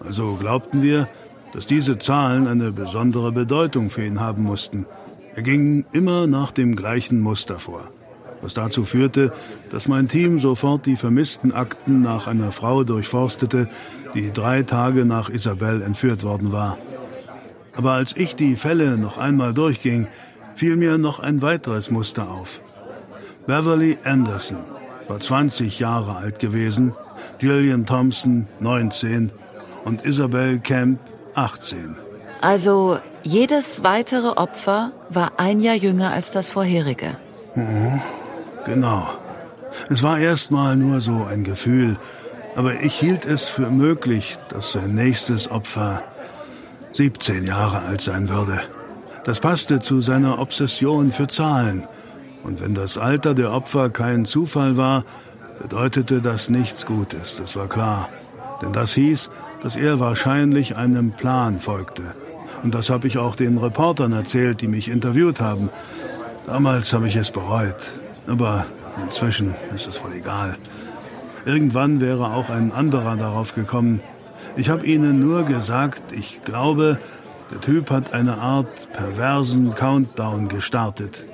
Also 0.00 0.36
glaubten 0.36 0.82
wir, 0.82 1.08
dass 1.52 1.66
diese 1.66 1.98
Zahlen 1.98 2.46
eine 2.46 2.72
besondere 2.72 3.32
Bedeutung 3.32 3.90
für 3.90 4.02
ihn 4.02 4.18
haben 4.18 4.44
mussten. 4.44 4.86
Er 5.34 5.42
ging 5.42 5.84
immer 5.92 6.26
nach 6.26 6.52
dem 6.52 6.74
gleichen 6.74 7.20
Muster 7.20 7.58
vor, 7.58 7.90
was 8.40 8.54
dazu 8.54 8.84
führte, 8.84 9.30
dass 9.70 9.88
mein 9.88 10.08
Team 10.08 10.40
sofort 10.40 10.86
die 10.86 10.96
vermissten 10.96 11.52
Akten 11.52 12.00
nach 12.00 12.28
einer 12.28 12.50
Frau 12.50 12.82
durchforstete, 12.82 13.68
die 14.14 14.32
drei 14.32 14.62
Tage 14.62 15.04
nach 15.04 15.28
Isabel 15.28 15.82
entführt 15.82 16.24
worden 16.24 16.50
war. 16.50 16.78
Aber 17.76 17.92
als 17.92 18.14
ich 18.16 18.36
die 18.36 18.56
Fälle 18.56 18.98
noch 18.98 19.18
einmal 19.18 19.54
durchging, 19.54 20.06
fiel 20.54 20.76
mir 20.76 20.98
noch 20.98 21.20
ein 21.20 21.42
weiteres 21.42 21.90
Muster 21.90 22.30
auf. 22.30 22.60
Beverly 23.46 23.98
Anderson 24.04 24.58
war 25.08 25.18
20 25.18 25.78
Jahre 25.78 26.16
alt 26.16 26.38
gewesen, 26.38 26.94
Gillian 27.38 27.86
Thompson 27.86 28.46
19 28.60 29.32
und 29.84 30.04
Isabel 30.04 30.58
Camp 30.60 31.00
18. 31.34 31.96
Also 32.40 32.98
jedes 33.22 33.84
weitere 33.84 34.28
Opfer 34.28 34.92
war 35.08 35.32
ein 35.38 35.60
Jahr 35.60 35.74
jünger 35.74 36.12
als 36.12 36.30
das 36.30 36.50
vorherige. 36.50 37.16
Mhm, 37.54 38.00
genau. 38.64 39.08
Es 39.88 40.02
war 40.02 40.18
erstmal 40.18 40.76
nur 40.76 41.00
so 41.00 41.24
ein 41.24 41.44
Gefühl, 41.44 41.96
aber 42.56 42.80
ich 42.80 42.94
hielt 42.94 43.24
es 43.24 43.44
für 43.44 43.70
möglich, 43.70 44.38
dass 44.50 44.72
sein 44.72 44.94
nächstes 44.94 45.50
Opfer 45.50 46.02
17 46.92 47.46
Jahre 47.46 47.80
alt 47.80 48.00
sein 48.00 48.28
würde. 48.28 48.60
Das 49.24 49.40
passte 49.40 49.80
zu 49.80 50.00
seiner 50.00 50.38
Obsession 50.38 51.10
für 51.10 51.28
Zahlen. 51.28 51.86
Und 52.44 52.60
wenn 52.60 52.74
das 52.74 52.98
Alter 52.98 53.34
der 53.34 53.52
Opfer 53.52 53.88
kein 53.88 54.24
Zufall 54.24 54.76
war, 54.76 55.04
bedeutete 55.60 56.20
das 56.20 56.48
nichts 56.48 56.86
Gutes, 56.86 57.36
das 57.36 57.54
war 57.56 57.68
klar. 57.68 58.08
Denn 58.60 58.72
das 58.72 58.94
hieß, 58.94 59.30
dass 59.62 59.76
er 59.76 60.00
wahrscheinlich 60.00 60.76
einem 60.76 61.12
Plan 61.12 61.60
folgte. 61.60 62.14
Und 62.62 62.74
das 62.74 62.90
habe 62.90 63.06
ich 63.06 63.18
auch 63.18 63.36
den 63.36 63.58
Reportern 63.58 64.12
erzählt, 64.12 64.60
die 64.60 64.68
mich 64.68 64.88
interviewt 64.88 65.40
haben. 65.40 65.70
Damals 66.46 66.92
habe 66.92 67.08
ich 67.08 67.16
es 67.16 67.30
bereut. 67.30 67.76
Aber 68.26 68.66
inzwischen 69.02 69.54
ist 69.74 69.86
es 69.86 70.02
wohl 70.02 70.12
egal. 70.12 70.56
Irgendwann 71.44 72.00
wäre 72.00 72.32
auch 72.32 72.50
ein 72.50 72.72
anderer 72.72 73.16
darauf 73.16 73.54
gekommen, 73.54 74.00
ich 74.56 74.68
habe 74.68 74.86
Ihnen 74.86 75.20
nur 75.20 75.44
gesagt, 75.44 76.12
ich 76.12 76.42
glaube, 76.42 76.98
der 77.50 77.60
Typ 77.60 77.90
hat 77.90 78.14
eine 78.14 78.38
Art 78.38 78.92
perversen 78.92 79.74
Countdown 79.74 80.48
gestartet. 80.48 81.24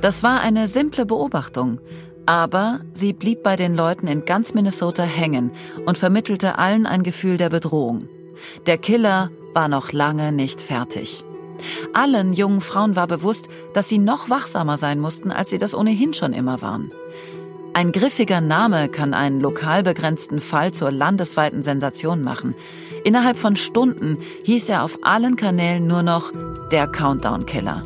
Das 0.00 0.22
war 0.22 0.40
eine 0.40 0.68
simple 0.68 1.06
Beobachtung, 1.06 1.78
aber 2.26 2.80
sie 2.92 3.12
blieb 3.12 3.42
bei 3.42 3.56
den 3.56 3.74
Leuten 3.74 4.08
in 4.08 4.24
ganz 4.24 4.52
Minnesota 4.52 5.04
hängen 5.04 5.52
und 5.86 5.96
vermittelte 5.96 6.58
allen 6.58 6.86
ein 6.86 7.02
Gefühl 7.02 7.36
der 7.36 7.50
Bedrohung. 7.50 8.08
Der 8.66 8.78
Killer 8.78 9.30
war 9.54 9.68
noch 9.68 9.92
lange 9.92 10.32
nicht 10.32 10.60
fertig. 10.60 11.24
Allen 11.92 12.32
jungen 12.32 12.60
Frauen 12.60 12.96
war 12.96 13.06
bewusst, 13.06 13.48
dass 13.74 13.88
sie 13.88 13.98
noch 13.98 14.28
wachsamer 14.30 14.76
sein 14.76 14.98
mussten, 14.98 15.30
als 15.30 15.50
sie 15.50 15.58
das 15.58 15.74
ohnehin 15.74 16.14
schon 16.14 16.32
immer 16.32 16.62
waren. 16.62 16.90
Ein 17.74 17.92
griffiger 17.92 18.40
Name 18.40 18.88
kann 18.88 19.14
einen 19.14 19.40
lokal 19.40 19.82
begrenzten 19.82 20.40
Fall 20.40 20.72
zur 20.72 20.90
landesweiten 20.90 21.62
Sensation 21.62 22.22
machen. 22.22 22.54
Innerhalb 23.02 23.38
von 23.38 23.56
Stunden 23.56 24.18
hieß 24.44 24.68
er 24.68 24.84
auf 24.84 24.98
allen 25.02 25.36
Kanälen 25.36 25.86
nur 25.86 26.02
noch 26.02 26.32
der 26.70 26.86
Countdown-Killer. 26.86 27.82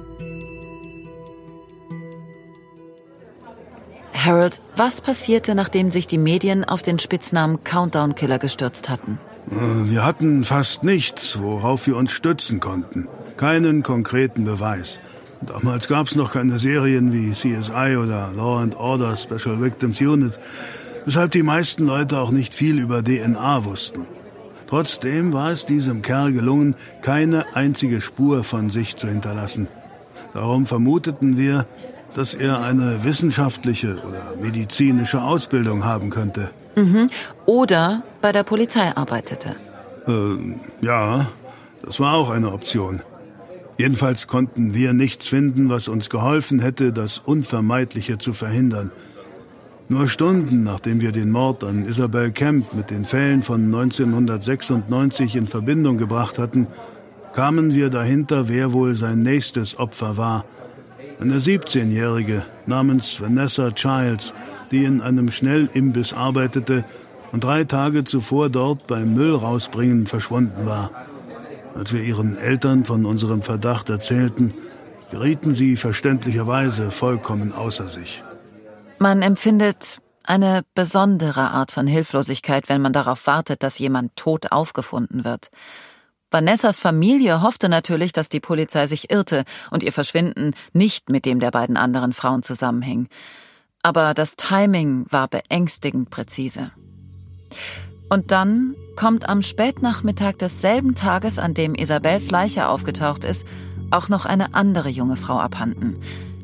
Harold, 4.13 4.61
was 4.75 5.01
passierte, 5.01 5.55
nachdem 5.55 5.93
sich 5.93 6.09
die 6.09 6.19
Medien 6.19 6.65
auf 6.65 6.83
den 6.83 6.99
Spitznamen 6.99 7.63
Countdown 7.63 8.17
Killer 8.17 8.41
gestürzt 8.41 8.89
hatten? 8.89 9.21
Wir 9.49 10.05
hatten 10.05 10.45
fast 10.45 10.83
nichts, 10.83 11.41
worauf 11.41 11.87
wir 11.87 11.97
uns 11.97 12.11
stützen 12.11 12.59
konnten. 12.59 13.07
Keinen 13.37 13.85
konkreten 13.85 14.45
Beweis. 14.45 14.99
Damals 15.41 15.89
gab 15.89 16.07
es 16.07 16.15
noch 16.15 16.33
keine 16.33 16.59
Serien 16.59 17.13
wie 17.13 17.33
CSI 17.33 17.97
oder 17.97 18.33
Law 18.35 18.61
and 18.61 18.77
Order 18.77 19.17
Special 19.17 19.61
Victims 19.61 20.01
Unit, 20.01 20.39
weshalb 21.05 21.33
die 21.33 21.43
meisten 21.43 21.87
Leute 21.87 22.19
auch 22.19 22.31
nicht 22.31 22.55
viel 22.55 22.79
über 22.79 23.03
DNA 23.03 23.65
wussten. 23.65 24.07
Trotzdem 24.67 25.33
war 25.33 25.53
es 25.53 25.67
diesem 25.67 26.03
Kerl 26.03 26.33
gelungen, 26.33 26.75
keine 27.03 27.55
einzige 27.55 28.01
Spur 28.01 28.43
von 28.43 28.71
sich 28.71 28.97
zu 28.97 29.07
hinterlassen. 29.07 29.69
Darum 30.35 30.67
vermuteten 30.67 31.37
wir, 31.37 31.67
dass 32.15 32.35
er 32.35 32.63
eine 32.63 33.05
wissenschaftliche 33.05 33.99
oder 33.99 34.35
medizinische 34.41 35.23
Ausbildung 35.23 35.85
haben 35.85 36.11
könnte. 36.11 36.51
Mhm. 36.75 37.11
Oder 37.45 38.03
bei 38.21 38.33
der 38.33 38.43
Polizei 38.43 38.95
arbeitete. 38.97 39.55
Äh, 40.09 40.85
ja, 40.85 41.27
das 41.83 42.01
war 42.01 42.15
auch 42.15 42.31
eine 42.31 42.53
Option. 42.53 43.01
Jedenfalls 43.79 44.27
konnten 44.27 44.75
wir 44.75 44.95
nichts 44.95 45.27
finden, 45.27 45.69
was 45.69 45.89
uns 45.89 46.09
geholfen 46.09 46.61
hätte, 46.61 46.93
das 46.93 47.19
Unvermeidliche 47.19 48.17
zu 48.17 48.33
verhindern. 48.33 48.91
Nur 49.89 50.09
Stunden 50.09 50.65
nachdem 50.65 51.01
wir 51.01 51.13
den 51.13 51.31
Mord 51.31 51.63
an 51.63 51.87
Isabel 51.87 52.33
Kemp 52.33 52.75
mit 52.75 52.91
den 52.91 53.05
Fällen 53.05 53.43
von 53.43 53.67
1996 53.67 55.37
in 55.37 55.47
Verbindung 55.47 55.99
gebracht 55.99 56.39
hatten, 56.39 56.67
kamen 57.35 57.75
wir 57.75 57.91
dahinter, 57.91 58.49
wer 58.49 58.73
wohl 58.73 58.97
sein 58.97 59.23
nächstes 59.23 59.79
Opfer 59.79 60.17
war. 60.17 60.45
Eine 61.21 61.39
17-Jährige 61.39 62.43
namens 62.67 63.21
Vanessa 63.21 63.71
Childs, 63.71 64.33
die 64.71 64.85
in 64.85 65.03
einem 65.03 65.31
Schnellimbiss 65.31 66.15
arbeitete 66.15 66.85
und 67.33 67.45
drei 67.45 67.65
Tage 67.65 68.05
zuvor 68.05 68.49
dort 68.49 68.87
beim 68.87 69.15
Müll 69.15 69.35
rausbringen 69.35 70.07
verschwunden 70.07 70.67
war. 70.67 70.91
Als 71.77 71.93
wir 71.93 72.03
ihren 72.03 72.39
Eltern 72.39 72.85
von 72.87 73.05
unserem 73.05 73.43
Verdacht 73.43 73.91
erzählten, 73.91 74.55
gerieten 75.11 75.55
sie 75.55 75.77
verständlicherweise 75.77 76.91
vollkommen 76.91 77.53
außer 77.53 77.89
sich. 77.89 78.23
Man 78.99 79.21
empfindet 79.21 80.01
eine 80.25 80.63
besondere 80.75 81.51
Art 81.51 81.73
von 81.73 81.87
Hilflosigkeit, 81.87 82.69
wenn 82.71 82.81
man 82.81 82.95
darauf 82.95 83.27
wartet, 83.27 83.63
dass 83.63 83.79
jemand 83.79 84.17
tot 84.17 84.53
aufgefunden 84.53 85.25
wird. 85.25 85.51
Vanessas 86.31 86.81
Familie 86.81 87.43
hoffte 87.43 87.69
natürlich, 87.69 88.13
dass 88.13 88.29
die 88.29 88.41
Polizei 88.41 88.87
sich 88.87 89.11
irrte 89.11 89.45
und 89.71 89.83
ihr 89.83 89.93
Verschwinden 89.93 90.55
nicht 90.73 91.11
mit 91.11 91.25
dem 91.25 91.41
der 91.41 91.51
beiden 91.51 91.77
anderen 91.77 92.13
Frauen 92.13 92.43
zusammenhing. 92.43 93.09
Aber 93.83 94.15
das 94.15 94.35
Timing 94.35 95.07
war 95.11 95.29
beängstigend 95.29 96.11
präzise. 96.11 96.73
Und 98.09 98.31
dann 98.31 98.75
kommt 98.95 99.29
am 99.29 99.43
Spätnachmittag 99.43 100.35
desselben 100.39 100.95
Tages, 100.95 101.39
an 101.39 101.55
dem 101.55 101.75
Isabels 101.75 102.31
Leiche 102.31 102.69
aufgetaucht 102.69 103.25
ist, 103.25 103.47
auch 103.91 104.09
noch 104.09 104.27
eine 104.27 104.55
andere 104.55 104.89
junge 104.89 105.17
Frau 105.17 105.39
abhanden. 105.39 105.97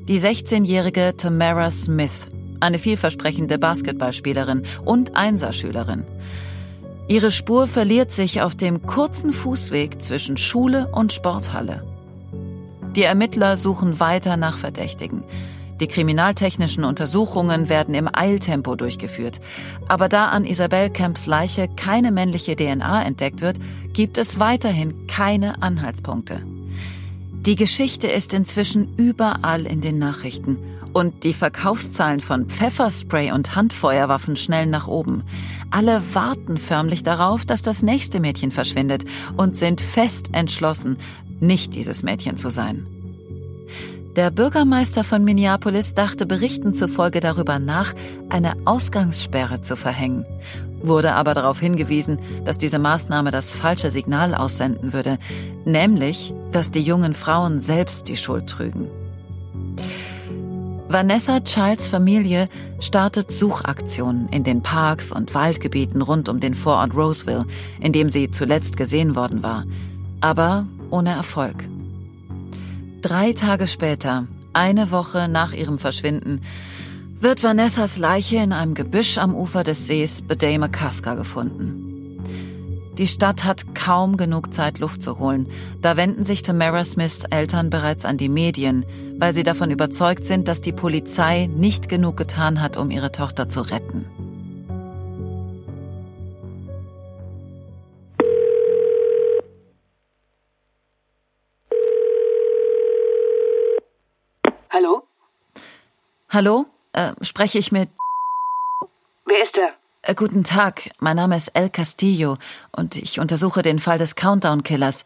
Die 0.09 0.21
16-jährige 0.21 1.17
Tamara 1.17 1.71
Smith, 1.71 2.27
eine 2.61 2.79
vielversprechende 2.79 3.59
Basketballspielerin 3.59 4.63
und 4.85 5.17
Einserschülerin. 5.17 6.05
Ihre 7.09 7.31
Spur 7.31 7.67
verliert 7.67 8.13
sich 8.13 8.43
auf 8.43 8.55
dem 8.55 8.83
kurzen 8.83 9.33
Fußweg 9.33 10.03
zwischen 10.03 10.37
Schule 10.37 10.89
und 10.93 11.13
Sporthalle. 11.13 11.85
Die 12.97 13.03
Ermittler 13.03 13.57
suchen 13.57 14.01
weiter 14.01 14.37
nach 14.37 14.59
Verdächtigen. 14.59 15.23
Die 15.81 15.87
kriminaltechnischen 15.87 16.85
Untersuchungen 16.85 17.69
werden 17.69 17.95
im 17.95 18.09
Eiltempo 18.13 18.77
durchgeführt. 18.77 19.41
Aber 19.89 20.09
da 20.09 20.29
an 20.29 20.45
Isabel 20.45 20.91
Camps 20.91 21.27
Leiche 21.27 21.69
keine 21.77 22.13
männliche 22.13 22.57
DNA 22.57 23.05
entdeckt 23.05 23.41
wird, 23.41 23.59
gibt 23.93 24.19
es 24.19 24.39
weiterhin 24.39 25.07
keine 25.07 25.63
Anhaltspunkte. 25.63 26.43
Die 27.45 27.57
Geschichte 27.57 28.07
ist 28.07 28.35
inzwischen 28.35 28.95
überall 28.97 29.67
in 29.67 29.81
den 29.81 29.99
Nachrichten 29.99 30.59
und 30.93 31.25
die 31.25 31.35
Verkaufszahlen 31.35 32.21
von 32.21 32.47
Pfefferspray 32.47 33.33
und 33.33 33.57
Handfeuerwaffen 33.57 34.37
schnell 34.37 34.67
nach 34.67 34.87
oben. 34.87 35.25
Alle 35.71 36.03
warten 36.13 36.59
förmlich 36.59 37.03
darauf, 37.03 37.45
dass 37.45 37.63
das 37.63 37.83
nächste 37.83 38.21
Mädchen 38.21 38.51
verschwindet 38.51 39.05
und 39.37 39.57
sind 39.57 39.81
fest 39.81 40.31
entschlossen, 40.33 40.99
nicht 41.41 41.75
dieses 41.75 42.03
Mädchen 42.03 42.37
zu 42.37 42.51
sein. 42.51 42.87
Der 44.17 44.31
Bürgermeister 44.31 45.05
von 45.05 45.25
Minneapolis 45.25 45.95
dachte 45.95 46.27
Berichten 46.27 46.75
zufolge 46.75 47.21
darüber 47.21 47.59
nach, 47.59 47.95
eine 48.29 48.53
Ausgangssperre 48.67 49.63
zu 49.63 49.75
verhängen, 49.75 50.27
wurde 50.83 51.15
aber 51.15 51.33
darauf 51.33 51.59
hingewiesen, 51.59 52.19
dass 52.45 52.59
diese 52.59 52.79
Maßnahme 52.79 53.31
das 53.31 53.55
falsche 53.55 53.91
Signal 53.91 54.35
aussenden 54.35 54.93
würde, 54.93 55.19
nämlich, 55.65 56.35
dass 56.51 56.71
die 56.71 56.83
jungen 56.83 57.15
Frauen 57.15 57.59
selbst 57.59 58.09
die 58.09 58.19
Schuld 58.19 58.49
trügen. 58.49 58.87
Vanessa 60.89 61.41
Childs 61.41 61.87
Familie 61.87 62.49
startet 62.81 63.33
Suchaktionen 63.33 64.29
in 64.29 64.45
den 64.45 64.63
Parks 64.63 65.11
und 65.11 65.35
Waldgebieten 65.35 66.03
rund 66.03 66.29
um 66.29 66.39
den 66.39 66.53
Vorort 66.53 66.95
Roseville, 66.95 67.47
in 67.81 67.95
dem 67.95 68.11
sie 68.11 68.31
zuletzt 68.31 68.77
gesehen 68.77 69.17
worden 69.17 69.43
war, 69.43 69.65
aber 70.21 70.67
ohne 70.91 71.13
Erfolg. 71.13 71.65
Drei 73.03 73.33
Tage 73.33 73.67
später, 73.67 74.29
eine 74.53 74.93
Woche 74.93 75.27
nach 75.27 75.53
ihrem 75.53 75.81
Verschwinden, 75.81 76.41
wird 77.19 77.43
Vanessas 77.43 77.99
Leiche 77.99 78.37
in 78.37 78.53
einem 78.53 78.75
Gebüsch 78.75 79.19
am 79.19 79.35
Ufer 79.35 79.65
des 79.65 79.89
Sees 79.89 80.23
Bedame-Kaska 80.23 81.17
gefunden. 81.17 82.21
Die 82.97 83.09
Stadt 83.09 83.43
hat 83.43 83.75
kaum 83.75 84.17
genug 84.17 84.55
Zeit, 84.55 84.79
Luft 84.79 85.03
zu 85.03 85.19
holen. 85.19 85.49
Da 85.81 85.97
wenden 85.97 86.23
sich 86.23 86.43
Tamara 86.43 86.85
Smiths 86.85 87.25
Eltern 87.25 87.71
bereits 87.71 88.05
an 88.05 88.19
die 88.19 88.29
Medien, 88.29 88.87
weil 89.19 89.35
sie 89.35 89.43
davon 89.43 89.73
überzeugt 89.73 90.25
sind, 90.25 90.47
dass 90.47 90.61
die 90.61 90.73
Polizei 90.73 91.49
nicht 91.53 91.89
genug 91.89 92.17
getan 92.17 92.63
hat, 92.63 92.77
um 92.77 92.93
ihre 92.93 93.11
Tochter 93.11 93.49
zu 93.49 93.63
retten. 93.63 94.05
Hallo? 104.75 105.03
Hallo? 106.31 106.65
Äh, 106.95 107.13
spreche 107.21 107.59
ich 107.59 107.73
mit... 107.73 107.91
Wer 109.27 109.43
ist 109.43 109.59
da? 109.59 109.69
Äh, 110.01 110.15
guten 110.15 110.45
Tag, 110.45 110.89
mein 110.99 111.17
Name 111.17 111.37
ist 111.37 111.49
El 111.49 111.69
Castillo 111.69 112.39
und 112.75 112.97
ich 112.97 113.21
untersuche 113.21 113.61
den 113.61 113.79
Fall 113.79 113.99
des 113.99 114.15
Countdown-Killers. 114.15 115.05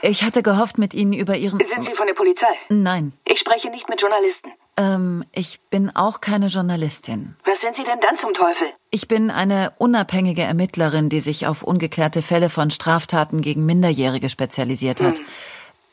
Ich 0.00 0.24
hatte 0.24 0.42
gehofft, 0.42 0.78
mit 0.78 0.94
Ihnen 0.94 1.12
über 1.12 1.36
Ihren... 1.36 1.60
Sind 1.60 1.84
Sie 1.84 1.92
von 1.92 2.06
der 2.06 2.14
Polizei? 2.14 2.48
Nein. 2.70 3.12
Ich 3.26 3.38
spreche 3.38 3.68
nicht 3.68 3.90
mit 3.90 4.00
Journalisten. 4.00 4.50
Ähm, 4.78 5.26
ich 5.32 5.60
bin 5.68 5.94
auch 5.94 6.22
keine 6.22 6.46
Journalistin. 6.46 7.36
Was 7.44 7.60
sind 7.60 7.76
Sie 7.76 7.84
denn 7.84 8.00
dann 8.00 8.16
zum 8.16 8.32
Teufel? 8.32 8.66
Ich 8.88 9.08
bin 9.08 9.30
eine 9.30 9.74
unabhängige 9.76 10.42
Ermittlerin, 10.42 11.10
die 11.10 11.20
sich 11.20 11.46
auf 11.46 11.62
ungeklärte 11.62 12.22
Fälle 12.22 12.48
von 12.48 12.70
Straftaten 12.70 13.42
gegen 13.42 13.66
Minderjährige 13.66 14.30
spezialisiert 14.30 15.02
hat. 15.02 15.18
Hm. 15.18 15.26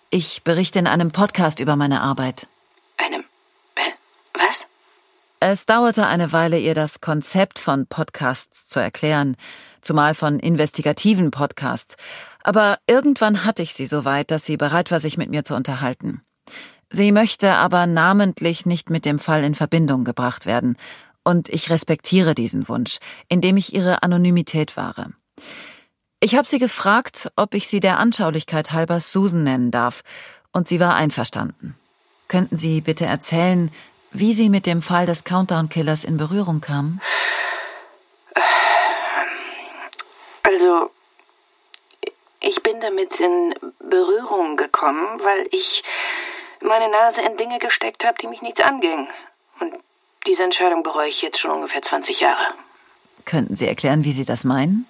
Ich 0.10 0.44
berichte 0.44 0.80
in 0.80 0.88
einem 0.88 1.12
Podcast 1.12 1.60
über 1.60 1.76
meine 1.76 2.00
Arbeit. 2.00 2.48
Es 5.44 5.66
dauerte 5.66 6.06
eine 6.06 6.34
Weile, 6.34 6.60
ihr 6.60 6.76
das 6.76 7.02
Konzept 7.02 7.58
von 7.58 7.88
Podcasts 7.88 8.68
zu 8.68 8.80
erklären, 8.80 9.36
zumal 9.82 10.14
von 10.14 10.38
investigativen 10.38 11.32
Podcasts. 11.32 11.98
Aber 12.44 12.78
irgendwann 12.86 13.44
hatte 13.44 13.64
ich 13.64 13.74
sie 13.74 13.88
so 13.88 14.06
weit, 14.06 14.30
dass 14.30 14.46
sie 14.46 14.56
bereit 14.56 14.92
war, 14.92 15.00
sich 15.00 15.18
mit 15.18 15.32
mir 15.32 15.44
zu 15.44 15.56
unterhalten. 15.56 16.22
Sie 16.92 17.12
möchte 17.12 17.54
aber 17.54 17.88
namentlich 17.88 18.68
nicht 18.68 18.92
mit 18.92 19.04
dem 19.04 19.18
Fall 19.18 19.44
in 19.44 19.56
Verbindung 19.56 20.04
gebracht 20.04 20.46
werden. 20.46 20.78
Und 21.24 21.50
ich 21.50 21.72
respektiere 21.72 22.36
diesen 22.36 22.70
Wunsch, 22.70 23.00
indem 23.28 23.58
ich 23.58 23.74
ihre 23.74 24.04
Anonymität 24.04 24.78
wahre. 24.78 25.10
Ich 26.20 26.36
habe 26.36 26.48
sie 26.48 26.60
gefragt, 26.60 27.32
ob 27.36 27.56
ich 27.56 27.68
sie 27.68 27.80
der 27.80 27.98
Anschaulichkeit 27.98 28.74
halber 28.74 29.00
Susan 29.00 29.42
nennen 29.42 29.72
darf, 29.72 30.04
und 30.52 30.68
sie 30.68 30.80
war 30.80 30.94
einverstanden. 30.94 31.76
Könnten 32.28 32.56
Sie 32.56 32.80
bitte 32.80 33.06
erzählen, 33.06 33.72
wie 34.12 34.34
Sie 34.34 34.50
mit 34.50 34.65
dem 34.65 34.82
Fall 34.82 35.06
des 35.06 35.24
Countdown-Killers 35.24 36.04
in 36.04 36.17
Berührung 36.17 36.62
kamen? 36.62 37.02
Also, 40.43 40.91
ich 42.39 42.62
bin 42.63 42.80
damit 42.82 43.19
in 43.19 43.56
Berührung 43.80 44.58
gekommen, 44.58 45.19
weil 45.24 45.47
ich 45.52 45.84
meine 46.60 46.89
Nase 46.89 47.21
in 47.21 47.38
Dinge 47.38 47.60
gesteckt 47.60 48.06
habe, 48.06 48.17
die 48.21 48.28
mich 48.28 48.41
nichts 48.41 48.62
angingen. 48.62 49.08
Und 49.60 49.74
diese 50.28 50.43
Entscheidung 50.43 50.84
bereue 50.84 51.08
ich 51.08 51.21
jetzt 51.21 51.39
schon 51.39 51.52
ungefähr 51.52 51.82
20 51.82 52.19
Jahre. 52.19 52.54
Könnten 53.26 53.56
Sie 53.56 53.67
erklären, 53.67 54.04
wie 54.04 54.13
Sie 54.13 54.26
das 54.26 54.43
meinen? 54.43 54.88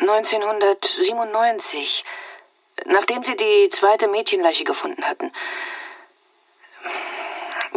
1997, 0.00 2.04
nachdem 2.86 3.22
sie 3.22 3.36
die 3.36 3.68
zweite 3.70 4.08
Mädchenleiche 4.08 4.64
gefunden 4.64 5.04
hatten. 5.04 5.30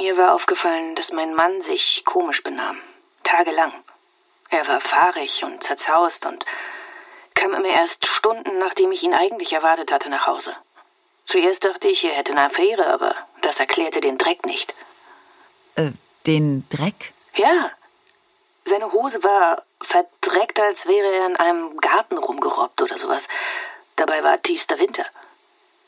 Mir 0.01 0.17
war 0.17 0.33
aufgefallen, 0.33 0.95
dass 0.95 1.11
mein 1.11 1.35
Mann 1.35 1.61
sich 1.61 2.03
komisch 2.05 2.41
benahm. 2.41 2.81
Tagelang. 3.21 3.71
Er 4.49 4.67
war 4.67 4.81
fahrig 4.81 5.43
und 5.43 5.63
zerzaust 5.63 6.25
und 6.25 6.43
kam 7.35 7.53
immer 7.53 7.67
erst 7.67 8.07
Stunden, 8.07 8.57
nachdem 8.57 8.91
ich 8.91 9.03
ihn 9.03 9.13
eigentlich 9.13 9.53
erwartet 9.53 9.91
hatte, 9.91 10.09
nach 10.09 10.25
Hause. 10.25 10.55
Zuerst 11.25 11.65
dachte 11.65 11.87
ich, 11.87 12.03
er 12.03 12.13
hätte 12.13 12.31
eine 12.31 12.45
Affäre, 12.45 12.87
aber 12.87 13.15
das 13.41 13.59
erklärte 13.59 14.01
den 14.01 14.17
Dreck 14.17 14.43
nicht. 14.47 14.73
Äh, 15.75 15.91
den 16.25 16.67
Dreck? 16.69 17.13
Ja. 17.35 17.69
Seine 18.63 18.91
Hose 18.93 19.23
war 19.23 19.61
verdreckt, 19.83 20.59
als 20.59 20.87
wäre 20.87 21.13
er 21.13 21.27
in 21.27 21.35
einem 21.35 21.77
Garten 21.77 22.17
rumgerobbt 22.17 22.81
oder 22.81 22.97
sowas. 22.97 23.27
Dabei 23.97 24.23
war 24.23 24.41
tiefster 24.41 24.79
Winter. 24.79 25.05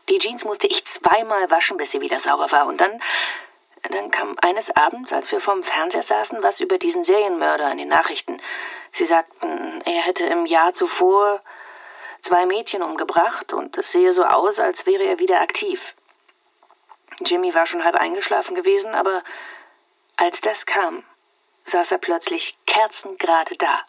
Die 0.08 0.20
Jeans 0.20 0.46
musste 0.46 0.68
ich 0.68 0.86
zweimal 0.86 1.50
waschen, 1.50 1.78
bis 1.78 1.90
sie 1.90 2.02
wieder 2.02 2.20
sauber 2.20 2.52
war. 2.52 2.68
Und 2.68 2.80
dann, 2.80 3.02
dann 3.90 4.12
kam 4.12 4.36
eines 4.42 4.76
Abends, 4.76 5.12
als 5.12 5.32
wir 5.32 5.42
vorm 5.42 5.62
Fernseher 5.62 6.04
saßen, 6.04 6.42
was 6.42 6.62
über 6.62 6.78
diesen 6.78 7.04
Serienmörder 7.04 7.72
in 7.72 7.78
den 7.78 7.90
Nachrichten. 7.90 8.42
Sie 8.92 9.06
sagten, 9.06 9.82
er 9.86 10.02
hätte 10.04 10.26
im 10.26 10.46
Jahr 10.46 10.74
zuvor 10.74 11.42
zwei 12.22 12.46
Mädchen 12.46 12.82
umgebracht 12.82 13.54
und 13.54 13.78
es 13.78 13.92
sehe 13.92 14.14
so 14.14 14.24
aus, 14.24 14.60
als 14.60 14.86
wäre 14.86 15.04
er 15.04 15.20
wieder 15.20 15.42
aktiv. 15.42 15.96
Jimmy 17.26 17.54
war 17.54 17.66
schon 17.66 17.84
halb 17.84 17.96
eingeschlafen 17.96 18.56
gewesen, 18.56 18.96
aber 18.96 19.24
als 20.16 20.42
das 20.42 20.66
kam, 20.66 21.04
saß 21.66 21.92
er 21.92 21.98
plötzlich 21.98 22.58
kerzengerade 22.66 23.56
da, 23.58 23.82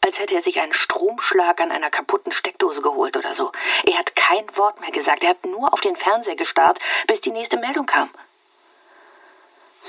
als 0.00 0.18
hätte 0.18 0.34
er 0.34 0.40
sich 0.40 0.60
einen 0.60 0.72
Stromschlag 0.72 1.60
an 1.60 1.70
einer 1.70 1.90
kaputten 1.90 2.32
Steckdose 2.32 2.82
geholt 2.82 3.16
oder 3.16 3.34
so. 3.34 3.52
Er 3.84 3.98
hat 3.98 4.16
kein 4.16 4.44
Wort 4.56 4.80
mehr 4.80 4.90
gesagt, 4.90 5.22
er 5.22 5.30
hat 5.30 5.44
nur 5.44 5.72
auf 5.72 5.80
den 5.80 5.96
Fernseher 5.96 6.36
gestarrt, 6.36 6.78
bis 7.06 7.20
die 7.20 7.32
nächste 7.32 7.58
Meldung 7.58 7.86
kam. 7.86 8.10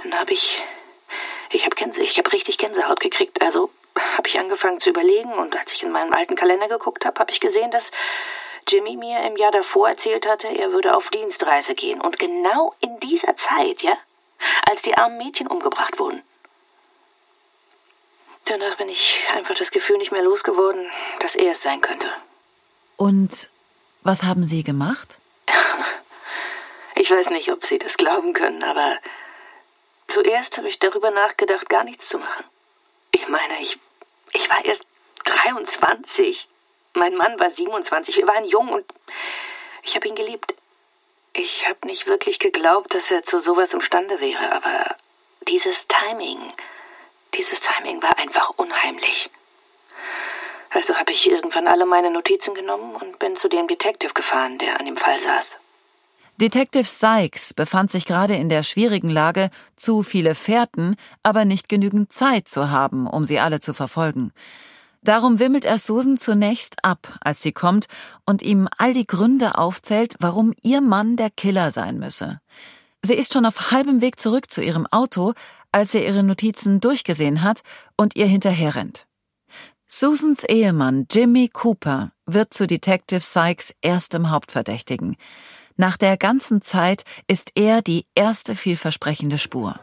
Dann 0.05 0.19
habe 0.19 0.33
ich, 0.33 0.61
ich 1.51 1.65
habe 1.65 1.75
Gänse, 1.75 2.01
ich 2.03 2.17
habe 2.19 2.31
richtig 2.31 2.59
Gänsehaut 2.59 2.99
gekriegt, 2.99 3.41
also 3.41 3.71
habe 4.15 4.27
ich 4.27 4.37
angefangen 4.37 4.79
zu 4.79 4.91
überlegen 4.91 5.33
und 5.33 5.57
als 5.57 5.73
ich 5.73 5.81
in 5.81 5.91
meinen 5.91 6.13
alten 6.13 6.35
Kalender 6.35 6.67
geguckt 6.67 7.05
habe, 7.05 7.19
habe 7.19 7.31
ich 7.31 7.39
gesehen, 7.39 7.71
dass 7.71 7.91
Jimmy 8.67 8.97
mir 8.97 9.23
im 9.23 9.35
Jahr 9.35 9.51
davor 9.51 9.89
erzählt 9.89 10.27
hatte, 10.27 10.47
er 10.47 10.73
würde 10.73 10.95
auf 10.95 11.09
Dienstreise 11.09 11.73
gehen 11.73 12.01
und 12.01 12.19
genau 12.19 12.75
in 12.81 12.99
dieser 12.99 13.35
Zeit, 13.35 13.81
ja, 13.81 13.97
als 14.69 14.83
die 14.83 14.95
armen 14.95 15.17
Mädchen 15.17 15.47
umgebracht 15.47 15.97
wurden. 15.97 16.21
Danach 18.43 18.75
bin 18.75 18.89
ich 18.89 19.23
einfach 19.33 19.55
das 19.55 19.71
Gefühl 19.71 19.97
nicht 19.97 20.11
mehr 20.11 20.21
losgeworden, 20.21 20.87
dass 21.19 21.33
er 21.33 21.53
es 21.53 21.63
sein 21.63 21.81
könnte. 21.81 22.11
Und 22.95 23.49
was 24.03 24.21
haben 24.21 24.43
Sie 24.43 24.63
gemacht? 24.63 25.17
Ich 26.97 27.11
weiß 27.11 27.29
nicht, 27.31 27.51
ob 27.51 27.65
Sie 27.65 27.77
das 27.77 27.97
glauben 27.97 28.31
können, 28.31 28.63
aber 28.63 28.97
zuerst 30.07 30.57
habe 30.57 30.67
ich 30.67 30.79
darüber 30.79 31.11
nachgedacht, 31.11 31.69
gar 31.69 31.83
nichts 31.83 32.09
zu 32.09 32.17
machen. 32.17 32.43
Ich 33.11 33.27
meine, 33.27 33.61
ich, 33.61 33.77
ich 34.33 34.49
war 34.49 34.63
erst 34.65 34.85
23. 35.25 36.47
Mein 36.93 37.15
Mann 37.15 37.39
war 37.39 37.49
27. 37.49 38.17
Wir 38.17 38.27
waren 38.27 38.45
jung 38.45 38.69
und 38.69 38.85
ich 39.83 39.95
habe 39.95 40.07
ihn 40.07 40.15
geliebt. 40.15 40.55
Ich 41.33 41.67
habe 41.67 41.87
nicht 41.87 42.07
wirklich 42.07 42.39
geglaubt, 42.39 42.93
dass 42.93 43.11
er 43.11 43.23
zu 43.23 43.39
sowas 43.39 43.73
imstande 43.73 44.21
wäre, 44.21 44.53
aber 44.53 44.95
dieses 45.47 45.87
Timing, 45.87 46.39
dieses 47.33 47.59
Timing 47.59 48.01
war 48.01 48.17
einfach 48.17 48.51
unheimlich. 48.55 49.29
Also 50.69 50.95
habe 50.95 51.11
ich 51.11 51.29
irgendwann 51.29 51.67
alle 51.67 51.85
meine 51.85 52.09
Notizen 52.09 52.53
genommen 52.53 52.95
und 52.95 53.19
bin 53.19 53.35
zu 53.35 53.47
dem 53.47 53.67
Detective 53.67 54.13
gefahren, 54.13 54.57
der 54.57 54.79
an 54.79 54.85
dem 54.85 54.97
Fall 54.97 55.19
saß. 55.19 55.57
Detective 56.38 56.84
Sykes 56.84 57.54
befand 57.54 57.91
sich 57.91 58.06
gerade 58.06 58.36
in 58.36 58.50
der 58.50 58.63
schwierigen 58.63 59.10
Lage, 59.10 59.50
zu 59.78 60.04
viele 60.04 60.36
Fährten, 60.36 60.98
aber 61.24 61.45
nicht 61.45 61.69
genügend 61.69 62.12
Zeit 62.12 62.50
zu 62.50 62.69
haben, 62.69 63.08
um 63.08 63.24
sie 63.24 63.39
alle 63.39 63.62
zu 63.62 63.74
verfolgen. 63.74 64.34
Darum 65.02 65.39
wimmelt 65.39 65.63
er 65.63 65.78
Susan 65.78 66.17
zunächst 66.17 66.84
ab, 66.84 67.17
als 67.21 67.41
sie 67.41 67.54
kommt 67.54 67.86
und 68.26 68.41
ihm 68.41 68.67
all 68.78 68.91
die 68.91 69.08
Gründe 69.08 69.58
aufzählt, 69.58 70.15
warum 70.19 70.54
ihr 70.62 70.82
Mann 70.82 71.15
der 71.15 71.30
Killer 71.30 71.71
sein 71.71 72.00
müsse. 72.00 72.41
Sie 73.02 73.13
ist 73.13 73.32
schon 73.32 73.45
auf 73.45 73.71
halbem 73.71 74.02
Weg 74.02 74.19
zurück 74.19 74.52
zu 74.52 74.62
ihrem 74.62 74.88
Auto, 74.88 75.34
als 75.71 75.95
er 75.95 76.06
ihre 76.06 76.24
Notizen 76.24 76.82
durchgesehen 76.82 77.43
hat 77.43 77.62
und 77.95 78.15
ihr 78.17 78.26
hinterherrennt. 78.26 79.06
Susans 79.88 80.43
Ehemann 80.43 81.06
Jimmy 81.10 81.48
Cooper 81.48 82.12
wird 82.26 82.54
zu 82.54 82.67
Detective 82.67 83.21
Sykes 83.21 83.74
erstem 83.82 84.32
Hauptverdächtigen. 84.32 85.15
Nach 85.77 85.97
der 85.97 86.15
ganzen 86.15 86.61
Zeit 86.61 87.03
ist 87.27 87.51
er 87.55 87.81
die 87.81 88.05
erste 88.15 88.55
vielversprechende 88.55 89.38
Spur. 89.38 89.75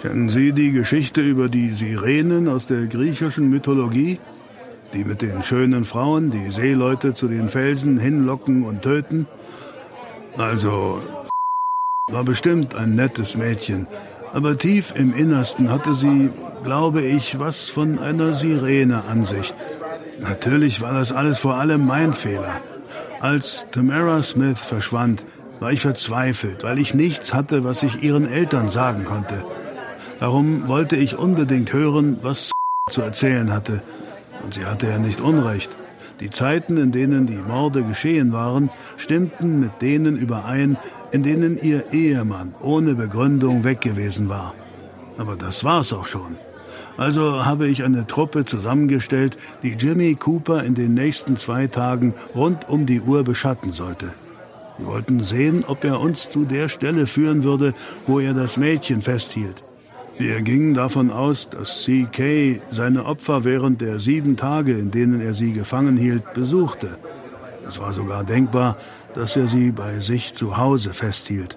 Kennen 0.00 0.28
Sie 0.28 0.52
die 0.52 0.70
Geschichte 0.70 1.20
über 1.20 1.48
die 1.48 1.72
Sirenen 1.72 2.48
aus 2.48 2.66
der 2.66 2.86
griechischen 2.86 3.48
Mythologie? 3.48 4.18
Die 4.92 5.04
mit 5.04 5.22
den 5.22 5.42
schönen 5.42 5.84
Frauen, 5.84 6.30
die 6.30 6.50
Seeleute 6.50 7.14
zu 7.14 7.28
den 7.28 7.48
Felsen 7.48 7.98
hinlocken 7.98 8.64
und 8.64 8.82
töten? 8.82 9.26
Also, 10.36 11.02
war 12.10 12.24
bestimmt 12.24 12.74
ein 12.74 12.94
nettes 12.94 13.36
Mädchen, 13.36 13.86
aber 14.32 14.56
tief 14.56 14.92
im 14.94 15.14
Innersten 15.14 15.70
hatte 15.70 15.94
sie, 15.94 16.30
glaube 16.64 17.02
ich, 17.02 17.38
was 17.38 17.68
von 17.68 17.98
einer 17.98 18.34
Sirene 18.34 19.04
an 19.04 19.24
sich. 19.24 19.52
Natürlich 20.18 20.80
war 20.80 20.94
das 20.94 21.12
alles 21.12 21.38
vor 21.38 21.56
allem 21.56 21.86
mein 21.86 22.12
Fehler. 22.14 22.62
Als 23.20 23.66
Tamara 23.72 24.22
Smith 24.22 24.58
verschwand, 24.58 25.24
war 25.58 25.72
ich 25.72 25.80
verzweifelt, 25.80 26.62
weil 26.62 26.78
ich 26.78 26.94
nichts 26.94 27.34
hatte, 27.34 27.64
was 27.64 27.82
ich 27.82 28.02
ihren 28.02 28.28
Eltern 28.28 28.70
sagen 28.70 29.04
konnte. 29.04 29.44
Darum 30.20 30.68
wollte 30.68 30.94
ich 30.94 31.18
unbedingt 31.18 31.72
hören, 31.72 32.18
was 32.22 32.52
zu 32.90 33.02
erzählen 33.02 33.52
hatte. 33.52 33.82
Und 34.44 34.54
sie 34.54 34.64
hatte 34.64 34.86
ja 34.88 34.98
nicht 34.98 35.20
Unrecht. 35.20 35.70
Die 36.20 36.30
Zeiten, 36.30 36.76
in 36.76 36.92
denen 36.92 37.26
die 37.26 37.36
Morde 37.36 37.82
geschehen 37.82 38.32
waren, 38.32 38.70
stimmten 38.96 39.58
mit 39.58 39.82
denen 39.82 40.16
überein, 40.16 40.76
in 41.10 41.24
denen 41.24 41.60
ihr 41.60 41.92
Ehemann 41.92 42.54
ohne 42.60 42.94
Begründung 42.94 43.64
weg 43.64 43.80
gewesen 43.80 44.28
war. 44.28 44.54
Aber 45.16 45.34
das 45.34 45.64
war's 45.64 45.92
auch 45.92 46.06
schon. 46.06 46.36
Also 46.98 47.44
habe 47.44 47.68
ich 47.68 47.84
eine 47.84 48.08
Truppe 48.08 48.44
zusammengestellt, 48.44 49.38
die 49.62 49.74
Jimmy 49.74 50.16
Cooper 50.16 50.64
in 50.64 50.74
den 50.74 50.94
nächsten 50.94 51.36
zwei 51.36 51.68
Tagen 51.68 52.12
rund 52.34 52.68
um 52.68 52.86
die 52.86 53.00
Uhr 53.00 53.22
beschatten 53.22 53.72
sollte. 53.72 54.12
Wir 54.78 54.88
wollten 54.88 55.22
sehen, 55.22 55.64
ob 55.66 55.84
er 55.84 56.00
uns 56.00 56.28
zu 56.28 56.44
der 56.44 56.68
Stelle 56.68 57.06
führen 57.06 57.44
würde, 57.44 57.72
wo 58.06 58.18
er 58.18 58.34
das 58.34 58.56
Mädchen 58.56 59.00
festhielt. 59.00 59.62
Wir 60.18 60.42
gingen 60.42 60.74
davon 60.74 61.12
aus, 61.12 61.48
dass 61.50 61.84
C.K. 61.84 62.60
seine 62.72 63.04
Opfer 63.04 63.44
während 63.44 63.80
der 63.80 64.00
sieben 64.00 64.36
Tage, 64.36 64.72
in 64.72 64.90
denen 64.90 65.20
er 65.20 65.34
sie 65.34 65.52
gefangen 65.52 65.96
hielt, 65.96 66.34
besuchte. 66.34 66.98
Es 67.68 67.78
war 67.78 67.92
sogar 67.92 68.24
denkbar, 68.24 68.76
dass 69.14 69.36
er 69.36 69.46
sie 69.46 69.70
bei 69.70 70.00
sich 70.00 70.34
zu 70.34 70.56
Hause 70.56 70.92
festhielt. 70.92 71.56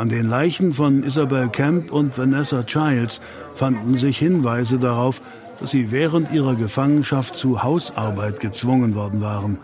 An 0.00 0.08
den 0.08 0.30
Leichen 0.30 0.72
von 0.72 1.02
Isabel 1.02 1.50
Camp 1.50 1.92
und 1.92 2.16
Vanessa 2.16 2.62
Childs 2.62 3.20
fanden 3.54 3.98
sich 3.98 4.16
Hinweise 4.16 4.78
darauf, 4.78 5.20
dass 5.60 5.72
sie 5.72 5.90
während 5.90 6.32
ihrer 6.32 6.54
Gefangenschaft 6.54 7.36
zu 7.36 7.62
Hausarbeit 7.62 8.40
gezwungen 8.40 8.94
worden 8.94 9.20
waren. 9.20 9.58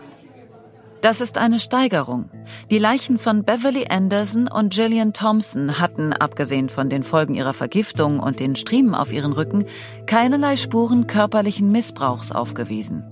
Das 1.01 1.21
ist 1.21 1.39
eine 1.39 1.59
Steigerung. 1.59 2.29
Die 2.69 2.77
Leichen 2.77 3.17
von 3.17 3.45
Beverly 3.45 3.87
Anderson 3.89 4.47
und 4.47 4.75
Gillian 4.75 5.11
Thompson 5.11 5.79
hatten, 5.79 6.13
abgesehen 6.13 6.69
von 6.69 6.87
den 6.87 7.01
Folgen 7.01 7.33
ihrer 7.33 7.55
Vergiftung 7.55 8.19
und 8.19 8.39
den 8.39 8.55
Striemen 8.55 8.93
auf 8.93 9.11
ihren 9.11 9.33
Rücken, 9.33 9.65
keinerlei 10.05 10.55
Spuren 10.55 11.07
körperlichen 11.07 11.71
Missbrauchs 11.71 12.31
aufgewiesen. 12.31 13.03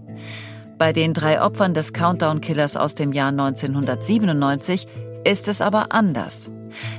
Bei 0.77 0.93
den 0.93 1.15
drei 1.15 1.41
Opfern 1.41 1.73
des 1.73 1.91
Countdown-Killers 1.91 2.77
aus 2.77 2.93
dem 2.93 3.13
Jahr 3.13 3.29
1997 3.29 4.87
ist 5.23 5.47
es 5.47 5.63
aber 5.63 5.91
anders. 5.91 6.51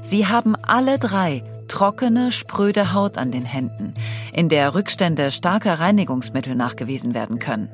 Sie 0.03 0.27
haben 0.27 0.57
alle 0.57 0.99
drei 0.99 1.43
trockene, 1.69 2.33
spröde 2.33 2.93
Haut 2.93 3.19
an 3.19 3.31
den 3.31 3.45
Händen, 3.45 3.95
in 4.33 4.49
der 4.49 4.75
Rückstände 4.75 5.31
starker 5.31 5.81
Reinigungsmittel 5.81 6.55
nachgewiesen 6.55 7.15
werden 7.15 7.39
können. 7.39 7.69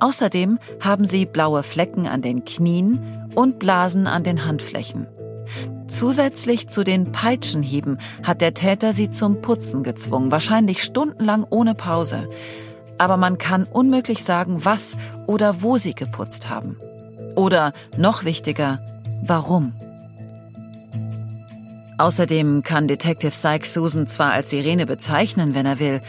Außerdem 0.00 0.58
haben 0.80 1.04
sie 1.04 1.26
blaue 1.26 1.62
Flecken 1.62 2.08
an 2.08 2.22
den 2.22 2.44
Knien 2.44 3.00
und 3.34 3.58
Blasen 3.58 4.06
an 4.06 4.24
den 4.24 4.44
Handflächen. 4.44 5.06
Zusätzlich 5.86 6.68
zu 6.68 6.84
den 6.84 7.12
Peitschenhieben 7.12 7.98
hat 8.22 8.40
der 8.40 8.54
Täter 8.54 8.92
sie 8.92 9.10
zum 9.10 9.42
Putzen 9.42 9.82
gezwungen, 9.82 10.30
wahrscheinlich 10.30 10.82
stundenlang 10.82 11.46
ohne 11.48 11.74
Pause. 11.74 12.28
Aber 12.98 13.16
man 13.16 13.38
kann 13.38 13.64
unmöglich 13.64 14.24
sagen, 14.24 14.64
was 14.64 14.96
oder 15.26 15.62
wo 15.62 15.76
sie 15.76 15.94
geputzt 15.94 16.48
haben. 16.48 16.78
Oder 17.36 17.72
noch 17.96 18.24
wichtiger, 18.24 18.80
warum. 19.22 19.72
Außerdem 21.98 22.62
kann 22.62 22.88
Detective 22.88 23.32
Sykes 23.32 23.74
Susan 23.74 24.06
zwar 24.06 24.32
als 24.32 24.50
Sirene 24.50 24.86
bezeichnen, 24.86 25.54
wenn 25.54 25.66
er 25.66 25.78
will. 25.78 26.00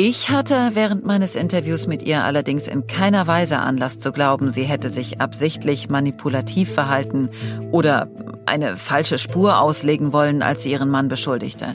Ich 0.00 0.30
hatte 0.30 0.70
während 0.74 1.04
meines 1.04 1.34
Interviews 1.34 1.88
mit 1.88 2.04
ihr 2.04 2.22
allerdings 2.22 2.68
in 2.68 2.86
keiner 2.86 3.26
Weise 3.26 3.58
Anlass 3.58 3.98
zu 3.98 4.12
glauben, 4.12 4.48
sie 4.48 4.62
hätte 4.62 4.90
sich 4.90 5.20
absichtlich 5.20 5.90
manipulativ 5.90 6.72
verhalten 6.72 7.30
oder 7.72 8.08
eine 8.46 8.76
falsche 8.76 9.18
Spur 9.18 9.60
auslegen 9.60 10.12
wollen, 10.12 10.40
als 10.40 10.62
sie 10.62 10.70
ihren 10.70 10.88
Mann 10.88 11.08
beschuldigte. 11.08 11.74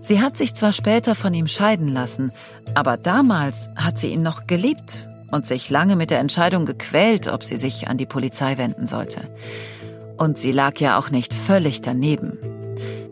Sie 0.00 0.22
hat 0.22 0.38
sich 0.38 0.54
zwar 0.54 0.72
später 0.72 1.14
von 1.14 1.34
ihm 1.34 1.46
scheiden 1.46 1.88
lassen, 1.88 2.32
aber 2.74 2.96
damals 2.96 3.68
hat 3.76 3.98
sie 3.98 4.14
ihn 4.14 4.22
noch 4.22 4.46
geliebt 4.46 5.10
und 5.30 5.46
sich 5.46 5.68
lange 5.68 5.96
mit 5.96 6.10
der 6.10 6.20
Entscheidung 6.20 6.64
gequält, 6.64 7.28
ob 7.28 7.44
sie 7.44 7.58
sich 7.58 7.88
an 7.88 7.98
die 7.98 8.06
Polizei 8.06 8.56
wenden 8.56 8.86
sollte. 8.86 9.28
Und 10.16 10.38
sie 10.38 10.52
lag 10.52 10.78
ja 10.78 10.98
auch 10.98 11.10
nicht 11.10 11.34
völlig 11.34 11.82
daneben. 11.82 12.38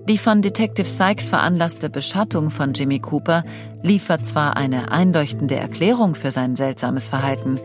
Die 0.08 0.18
von 0.18 0.42
Detective 0.42 0.86
Sykes 0.86 1.30
veranlasste 1.30 1.88
Beschattung 1.88 2.50
von 2.50 2.74
Jimmy 2.74 2.98
Cooper 2.98 3.42
liefert 3.82 4.26
zwar 4.26 4.56
eine 4.56 4.92
einleuchtende 4.92 5.56
Erklärung 5.56 6.14
für 6.14 6.30
sein 6.30 6.56
seltsames 6.56 7.08
Verhalten, 7.08 7.58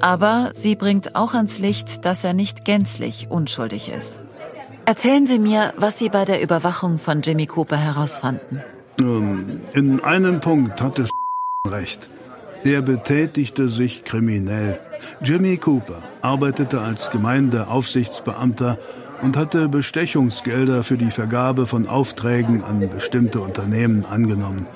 aber 0.00 0.50
sie 0.52 0.74
bringt 0.74 1.14
auch 1.14 1.34
ans 1.34 1.60
Licht, 1.60 2.04
dass 2.04 2.24
er 2.24 2.34
nicht 2.34 2.64
gänzlich 2.64 3.28
unschuldig 3.30 3.88
ist. 3.88 4.20
Erzählen 4.84 5.26
Sie 5.26 5.38
mir, 5.38 5.72
was 5.76 5.98
Sie 5.98 6.08
bei 6.08 6.24
der 6.24 6.42
Überwachung 6.42 6.98
von 6.98 7.22
Jimmy 7.22 7.46
Cooper 7.46 7.76
herausfanden. 7.76 8.62
Ähm, 8.98 9.60
in 9.72 10.00
einem 10.00 10.40
Punkt 10.40 10.80
hat 10.82 10.98
es 10.98 11.08
recht. 11.66 12.08
Er 12.64 12.82
betätigte 12.82 13.68
sich 13.68 14.04
kriminell. 14.04 14.78
Jimmy 15.22 15.56
Cooper 15.56 16.02
arbeitete 16.20 16.80
als 16.80 17.10
Gemeindeaufsichtsbeamter 17.10 18.78
und 19.24 19.38
hatte 19.38 19.70
Bestechungsgelder 19.70 20.82
für 20.82 20.98
die 20.98 21.10
Vergabe 21.10 21.66
von 21.66 21.88
Aufträgen 21.88 22.62
an 22.62 22.90
bestimmte 22.90 23.40
Unternehmen 23.40 24.04
angenommen. 24.04 24.66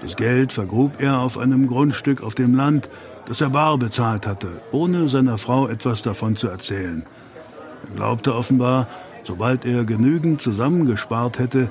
Das 0.00 0.16
Geld 0.16 0.54
vergrub 0.54 0.92
er 1.02 1.18
auf 1.18 1.36
einem 1.36 1.66
Grundstück 1.66 2.22
auf 2.22 2.34
dem 2.34 2.54
Land, 2.54 2.88
das 3.26 3.42
er 3.42 3.50
bar 3.50 3.76
bezahlt 3.76 4.26
hatte, 4.26 4.48
ohne 4.72 5.10
seiner 5.10 5.36
Frau 5.36 5.68
etwas 5.68 6.00
davon 6.00 6.36
zu 6.36 6.48
erzählen. 6.48 7.04
Er 7.86 7.94
glaubte 7.96 8.34
offenbar, 8.34 8.88
sobald 9.24 9.66
er 9.66 9.84
genügend 9.84 10.40
zusammengespart 10.40 11.38
hätte, 11.38 11.68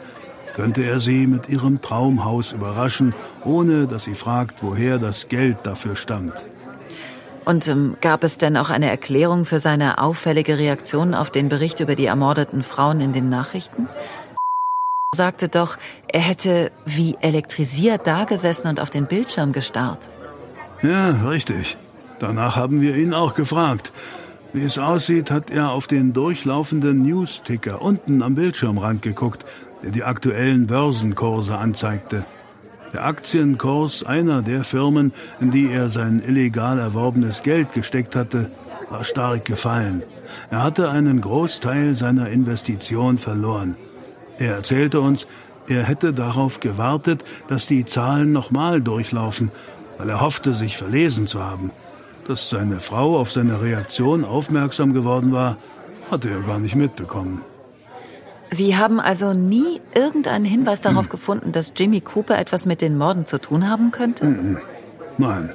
könnte 0.54 0.84
er 0.84 1.00
sie 1.00 1.26
mit 1.26 1.50
ihrem 1.50 1.82
Traumhaus 1.82 2.52
überraschen, 2.52 3.16
ohne 3.46 3.88
dass 3.88 4.04
sie 4.04 4.16
fragt, 4.16 4.62
woher 4.62 5.00
das 5.00 5.28
Geld 5.28 5.58
dafür 5.64 5.96
stammt. 5.96 6.36
Und 7.46 7.68
ähm, 7.68 7.98
gab 8.02 8.24
es 8.24 8.38
denn 8.38 8.56
auch 8.58 8.70
eine 8.70 8.90
Erklärung 8.90 9.46
für 9.46 9.60
seine 9.60 9.98
auffällige 9.98 10.58
Reaktion 10.58 11.14
auf 11.14 11.32
den 11.32 11.50
Bericht 11.50 11.80
über 11.80 11.96
die 11.96 12.06
ermordeten 12.06 12.64
Frauen 12.64 13.02
in 13.02 13.14
den 13.14 13.30
Nachrichten? 13.30 13.88
sagte 15.14 15.50
doch, 15.50 15.78
er 16.08 16.22
hätte 16.22 16.72
wie 16.86 17.18
elektrisiert 17.20 18.08
dagesessen 18.08 18.70
und 18.70 18.80
auf 18.80 18.90
den 18.90 19.08
Bildschirm 19.08 19.52
gestarrt. 19.52 20.10
Ja, 20.82 21.10
richtig. 21.28 21.78
Danach 22.20 22.56
haben 22.56 22.80
wir 22.80 22.96
ihn 22.96 23.14
auch 23.14 23.34
gefragt. 23.34 23.92
Wie 24.54 24.64
es 24.64 24.78
aussieht, 24.78 25.30
hat 25.30 25.50
er 25.52 25.72
auf 25.72 25.88
den 25.88 26.14
durchlaufenden 26.14 27.04
News-Ticker 27.04 27.82
unten 27.82 28.22
am 28.22 28.36
Bildschirmrand 28.36 29.02
geguckt, 29.02 29.46
der 29.84 29.92
die 29.92 30.06
aktuellen 30.06 30.68
Börsenkurse 30.68 31.58
anzeigte. 31.58 32.24
Der 32.94 33.06
Aktienkurs 33.06 34.04
einer 34.04 34.42
der 34.42 34.64
Firmen, 34.64 35.14
in 35.40 35.52
die 35.52 35.72
er 35.72 35.90
sein 35.90 36.22
illegal 36.26 36.78
erworbenes 36.78 37.42
Geld 37.42 37.74
gesteckt 37.74 38.16
hatte, 38.16 38.52
war 38.90 39.04
stark 39.04 39.46
gefallen. 39.46 40.04
Er 40.50 40.64
hatte 40.64 40.90
einen 40.90 41.22
Großteil 41.22 41.96
seiner 41.96 42.30
Investition 42.30 43.18
verloren. 43.18 43.78
Er 44.38 44.56
erzählte 44.56 45.00
uns, 45.00 45.28
er 45.70 45.84
hätte 45.84 46.14
darauf 46.14 46.60
gewartet, 46.60 47.24
dass 47.48 47.66
die 47.66 47.86
Zahlen 47.86 48.34
nochmal 48.34 48.82
durchlaufen, 48.82 49.52
weil 49.98 50.10
er 50.10 50.20
hoffte, 50.20 50.54
sich 50.54 50.78
verlesen 50.78 51.28
zu 51.28 51.44
haben. 51.44 51.72
Dass 52.28 52.50
seine 52.50 52.80
Frau 52.80 53.18
auf 53.18 53.32
seine 53.32 53.62
Reaktion 53.62 54.26
aufmerksam 54.26 54.94
geworden 54.94 55.32
war, 55.32 55.58
hatte 56.10 56.30
er 56.30 56.42
gar 56.42 56.60
nicht 56.60 56.76
mitbekommen. 56.76 57.42
Sie 58.54 58.76
haben 58.76 59.00
also 59.00 59.34
nie 59.34 59.80
irgendeinen 59.96 60.44
Hinweis 60.44 60.82
darauf 60.82 61.08
gefunden, 61.08 61.54
dass 61.54 61.74
Jimmy 61.76 62.02
Cooper 62.02 62.38
etwas 62.38 62.66
mit 62.66 62.82
den 62.82 62.98
Morden 62.98 63.26
zu 63.26 63.40
tun 63.40 63.70
haben 63.70 63.92
könnte? 63.92 64.60
Nein, 65.18 65.54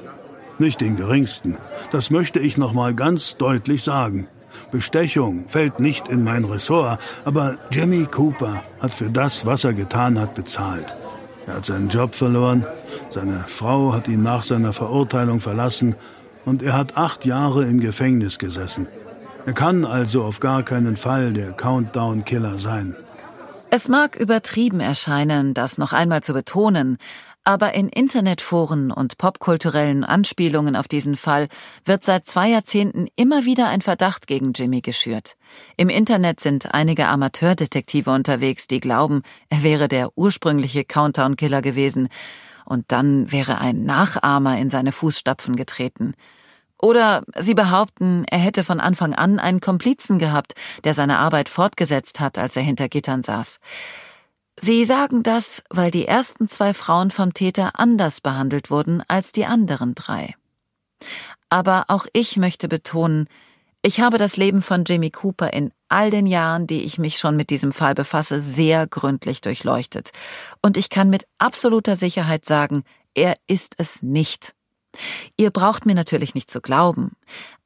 nicht 0.59 0.80
den 0.80 0.96
geringsten. 0.96 1.59
Das 1.92 2.11
möchte 2.11 2.38
ich 2.38 2.56
noch 2.56 2.72
mal 2.72 2.94
ganz 2.94 3.37
deutlich 3.37 3.85
sagen. 3.85 4.28
Bestechung 4.70 5.44
fällt 5.48 5.78
nicht 5.78 6.09
in 6.09 6.24
mein 6.24 6.44
Ressort, 6.44 6.98
aber 7.26 7.59
Jimmy 7.70 8.06
Cooper 8.06 8.62
hat 8.80 8.92
für 8.92 9.11
das, 9.11 9.44
was 9.44 9.64
er 9.64 9.74
getan 9.74 10.18
hat, 10.18 10.35
bezahlt. 10.35 10.96
Er 11.46 11.56
hat 11.56 11.66
seinen 11.66 11.90
Job 11.90 12.14
verloren, 12.14 12.64
seine 13.11 13.44
Frau 13.46 13.92
hat 13.92 14.09
ihn 14.09 14.22
nach 14.22 14.42
seiner 14.42 14.72
Verurteilung 14.72 15.40
verlassen 15.40 15.96
und 16.46 16.62
er 16.62 16.72
hat 16.72 16.96
acht 16.96 17.26
Jahre 17.26 17.66
im 17.66 17.78
Gefängnis 17.80 18.38
gesessen. 18.38 18.88
Er 19.46 19.52
kann 19.52 19.85
also 19.85 20.24
auf 20.24 20.40
gar 20.40 20.64
keinen 20.64 20.96
Fall 20.96 21.32
der 21.32 21.52
Countdown-Killer 21.52 22.59
sein. 22.59 22.96
Es 23.70 23.88
mag 23.88 24.16
übertrieben 24.16 24.80
erscheinen, 24.80 25.54
das 25.54 25.78
noch 25.78 25.92
einmal 25.92 26.20
zu 26.22 26.32
betonen, 26.32 26.98
aber 27.44 27.72
in 27.74 27.88
Internetforen 27.88 28.90
und 28.90 29.18
popkulturellen 29.18 30.02
Anspielungen 30.02 30.74
auf 30.74 30.88
diesen 30.88 31.16
Fall 31.16 31.46
wird 31.85 32.02
seit 32.02 32.26
zwei 32.26 32.48
Jahrzehnten 32.48 33.06
immer 33.14 33.44
wieder 33.44 33.68
ein 33.68 33.82
Verdacht 33.82 34.26
gegen 34.26 34.52
Jimmy 34.52 34.80
geschürt. 34.80 35.37
Im 35.76 35.90
Internet 35.90 36.40
sind 36.40 36.74
einige 36.74 37.06
Amateurdetektive 37.06 38.11
unterwegs, 38.11 38.66
die 38.66 38.80
glauben, 38.80 39.22
er 39.48 39.62
wäre 39.62 39.87
der 39.87 40.11
ursprüngliche 40.16 40.85
Countdown-Killer 40.85 41.62
gewesen, 41.62 42.09
und 42.64 42.87
dann 42.88 43.30
wäre 43.30 43.59
ein 43.59 43.85
Nachahmer 43.85 44.59
in 44.59 44.70
seine 44.70 44.90
Fußstapfen 44.90 45.54
getreten. 45.54 46.14
Oder 46.80 47.22
sie 47.38 47.54
behaupten, 47.54 48.24
er 48.30 48.38
hätte 48.38 48.62
von 48.64 48.80
Anfang 48.80 49.14
an 49.14 49.38
einen 49.38 49.60
Komplizen 49.60 50.18
gehabt, 50.18 50.54
der 50.84 50.94
seine 50.94 51.18
Arbeit 51.18 51.48
fortgesetzt 51.48 52.20
hat, 52.20 52.38
als 52.38 52.56
er 52.56 52.62
hinter 52.62 52.88
Gittern 52.88 53.22
saß. 53.22 53.60
Sie 54.58 54.84
sagen 54.84 55.22
das, 55.22 55.62
weil 55.68 55.90
die 55.90 56.06
ersten 56.06 56.48
zwei 56.48 56.72
Frauen 56.72 57.10
vom 57.10 57.34
Täter 57.34 57.78
anders 57.78 58.20
behandelt 58.20 58.70
wurden 58.70 59.02
als 59.06 59.32
die 59.32 59.44
anderen 59.44 59.94
drei. 59.94 60.34
Aber 61.50 61.84
auch 61.88 62.06
ich 62.12 62.36
möchte 62.36 62.68
betonen, 62.68 63.28
ich 63.82 64.00
habe 64.00 64.18
das 64.18 64.36
Leben 64.36 64.62
von 64.62 64.84
Jimmy 64.84 65.10
Cooper 65.10 65.52
in 65.52 65.70
all 65.88 66.10
den 66.10 66.26
Jahren, 66.26 66.66
die 66.66 66.82
ich 66.82 66.98
mich 66.98 67.18
schon 67.18 67.36
mit 67.36 67.50
diesem 67.50 67.70
Fall 67.70 67.94
befasse, 67.94 68.40
sehr 68.40 68.88
gründlich 68.88 69.42
durchleuchtet. 69.42 70.10
Und 70.60 70.76
ich 70.76 70.90
kann 70.90 71.08
mit 71.08 71.28
absoluter 71.38 71.94
Sicherheit 71.94 72.46
sagen, 72.46 72.82
er 73.14 73.34
ist 73.46 73.76
es 73.78 74.02
nicht. 74.02 74.55
Ihr 75.37 75.50
braucht 75.50 75.87
mir 75.87 75.94
natürlich 75.94 76.35
nicht 76.35 76.50
zu 76.50 76.61
glauben. 76.61 77.12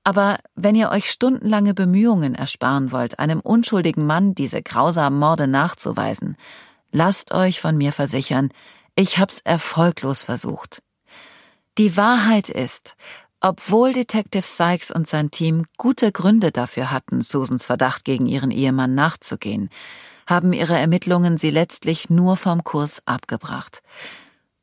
Aber 0.04 0.38
wenn 0.54 0.74
ihr 0.74 0.90
euch 0.90 1.10
stundenlange 1.10 1.74
Bemühungen 1.74 2.34
ersparen 2.34 2.90
wollt, 2.92 3.18
einem 3.18 3.40
unschuldigen 3.40 4.06
Mann 4.06 4.34
diese 4.34 4.62
grausamen 4.62 5.18
Morde 5.18 5.46
nachzuweisen, 5.46 6.36
lasst 6.90 7.32
euch 7.32 7.60
von 7.60 7.76
mir 7.76 7.92
versichern, 7.92 8.50
ich 8.94 9.18
hab's 9.18 9.40
erfolglos 9.40 10.22
versucht. 10.22 10.82
Die 11.78 11.96
Wahrheit 11.96 12.48
ist, 12.48 12.96
obwohl 13.40 13.92
Detective 13.92 14.42
Sykes 14.42 14.90
und 14.90 15.08
sein 15.08 15.30
Team 15.30 15.64
gute 15.78 16.12
Gründe 16.12 16.52
dafür 16.52 16.90
hatten, 16.90 17.22
Susans 17.22 17.66
Verdacht 17.66 18.04
gegen 18.04 18.26
ihren 18.26 18.50
Ehemann 18.50 18.94
nachzugehen, 18.94 19.70
haben 20.26 20.52
ihre 20.52 20.78
Ermittlungen 20.78 21.38
sie 21.38 21.50
letztlich 21.50 22.10
nur 22.10 22.36
vom 22.36 22.64
Kurs 22.64 23.02
abgebracht. 23.06 23.82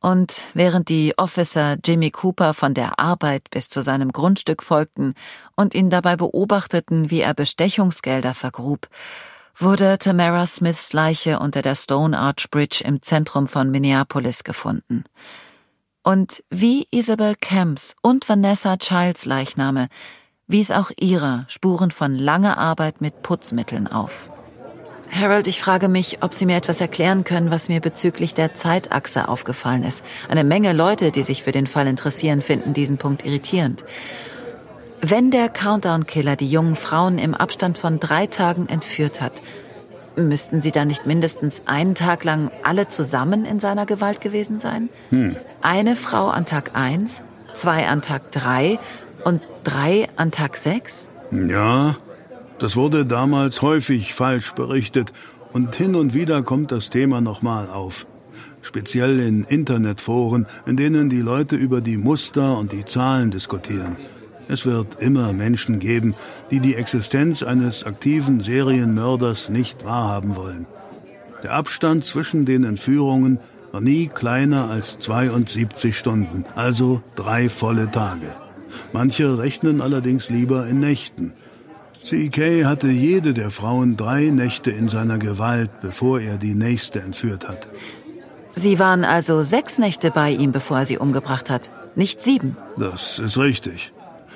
Und 0.07 0.45
während 0.53 0.87
die 0.87 1.17
Officer 1.17 1.75
Jimmy 1.83 2.11
Cooper 2.11 2.53
von 2.53 2.73
der 2.73 2.97
Arbeit 2.97 3.49
bis 3.51 3.67
zu 3.67 3.81
seinem 3.81 4.13
Grundstück 4.13 4.63
folgten 4.63 5.15
und 5.57 5.75
ihn 5.75 5.89
dabei 5.89 6.15
beobachteten, 6.15 7.11
wie 7.11 7.19
er 7.19 7.33
Bestechungsgelder 7.33 8.33
vergrub, 8.33 8.87
wurde 9.53 9.97
Tamara 9.97 10.45
Smiths 10.45 10.93
Leiche 10.93 11.39
unter 11.39 11.61
der 11.61 11.75
Stone 11.75 12.17
Arch 12.17 12.49
Bridge 12.49 12.85
im 12.85 13.01
Zentrum 13.01 13.49
von 13.49 13.69
Minneapolis 13.69 14.45
gefunden. 14.45 15.03
Und 16.03 16.41
wie 16.49 16.87
Isabel 16.89 17.35
Camps 17.35 17.93
und 18.01 18.29
Vanessa 18.29 18.77
Childs 18.77 19.25
Leichname 19.25 19.89
wies 20.47 20.71
auch 20.71 20.89
ihrer 20.97 21.43
Spuren 21.49 21.91
von 21.91 22.15
langer 22.15 22.57
Arbeit 22.57 23.01
mit 23.01 23.23
Putzmitteln 23.23 23.87
auf. 23.87 24.29
Harold, 25.11 25.47
ich 25.47 25.61
frage 25.61 25.87
mich, 25.87 26.19
ob 26.21 26.33
Sie 26.33 26.45
mir 26.45 26.57
etwas 26.57 26.81
erklären 26.81 27.23
können, 27.23 27.49
was 27.49 27.69
mir 27.69 27.79
bezüglich 27.79 28.33
der 28.33 28.55
Zeitachse 28.55 29.29
aufgefallen 29.29 29.83
ist. 29.83 30.03
Eine 30.29 30.43
Menge 30.43 30.73
Leute, 30.73 31.11
die 31.11 31.23
sich 31.23 31.43
für 31.43 31.51
den 31.51 31.67
Fall 31.67 31.87
interessieren, 31.87 32.41
finden 32.41 32.73
diesen 32.73 32.97
Punkt 32.97 33.25
irritierend. 33.25 33.85
Wenn 35.01 35.31
der 35.31 35.49
Countdown-Killer 35.49 36.35
die 36.35 36.47
jungen 36.47 36.75
Frauen 36.75 37.19
im 37.19 37.35
Abstand 37.35 37.77
von 37.77 37.99
drei 37.99 38.27
Tagen 38.27 38.67
entführt 38.67 39.21
hat, 39.21 39.41
müssten 40.15 40.61
sie 40.61 40.71
dann 40.71 40.87
nicht 40.87 41.05
mindestens 41.05 41.61
einen 41.65 41.93
Tag 41.93 42.23
lang 42.23 42.51
alle 42.63 42.87
zusammen 42.87 43.45
in 43.45 43.59
seiner 43.59 43.85
Gewalt 43.85 44.21
gewesen 44.21 44.59
sein? 44.59 44.89
Hm. 45.09 45.35
Eine 45.61 45.95
Frau 45.95 46.27
an 46.27 46.45
Tag 46.45 46.71
eins, 46.73 47.23
zwei 47.53 47.87
an 47.87 48.01
Tag 48.01 48.31
drei 48.31 48.79
und 49.23 49.41
drei 49.63 50.09
an 50.15 50.31
Tag 50.31 50.57
sechs? 50.57 51.07
Ja, 51.31 51.97
das 52.59 52.75
wurde 52.75 53.05
damals 53.05 53.61
häufig 53.61 54.13
falsch 54.13 54.53
berichtet 54.53 55.13
und 55.53 55.75
hin 55.75 55.95
und 55.95 56.13
wieder 56.13 56.41
kommt 56.43 56.71
das 56.71 56.89
Thema 56.89 57.21
nochmal 57.21 57.69
auf. 57.69 58.07
Speziell 58.61 59.19
in 59.19 59.43
Internetforen, 59.43 60.47
in 60.65 60.77
denen 60.77 61.09
die 61.09 61.21
Leute 61.21 61.55
über 61.55 61.81
die 61.81 61.97
Muster 61.97 62.57
und 62.57 62.71
die 62.71 62.85
Zahlen 62.85 63.31
diskutieren. 63.31 63.97
Es 64.49 64.65
wird 64.65 65.01
immer 65.01 65.33
Menschen 65.33 65.79
geben, 65.79 66.15
die 66.51 66.59
die 66.59 66.75
Existenz 66.75 67.43
eines 67.43 67.83
aktiven 67.83 68.39
Serienmörders 68.39 69.49
nicht 69.49 69.85
wahrhaben 69.85 70.35
wollen. 70.35 70.67
Der 71.43 71.53
Abstand 71.53 72.05
zwischen 72.05 72.45
den 72.45 72.63
Entführungen 72.63 73.39
war 73.71 73.81
nie 73.81 74.07
kleiner 74.07 74.69
als 74.69 74.99
72 74.99 75.97
Stunden, 75.97 76.45
also 76.55 77.01
drei 77.15 77.49
volle 77.49 77.91
Tage. 77.91 78.27
Manche 78.93 79.37
rechnen 79.37 79.81
allerdings 79.81 80.29
lieber 80.29 80.67
in 80.67 80.79
Nächten. 80.79 81.33
CK 82.07 82.63
hatte 82.63 82.87
jede 82.87 83.33
der 83.33 83.51
Frauen 83.51 83.97
drei 83.97 84.29
Nächte 84.29 84.71
in 84.71 84.87
seiner 84.87 85.17
Gewalt, 85.17 85.69
bevor 85.81 86.21
er 86.21 86.37
die 86.37 86.55
nächste 86.55 87.01
entführt 87.01 87.45
hat. 87.45 87.67
Sie 88.53 88.79
waren 88.79 89.03
also 89.03 89.43
sechs 89.43 89.77
Nächte 89.77 90.09
bei 90.11 90.31
ihm, 90.31 90.53
bevor 90.53 90.79
er 90.79 90.85
sie 90.85 90.97
umgebracht 90.97 91.49
hat, 91.49 91.69
nicht 91.95 92.21
sieben. 92.21 92.55
Das 92.77 93.19
ist 93.19 93.37
richtig. 93.37 93.91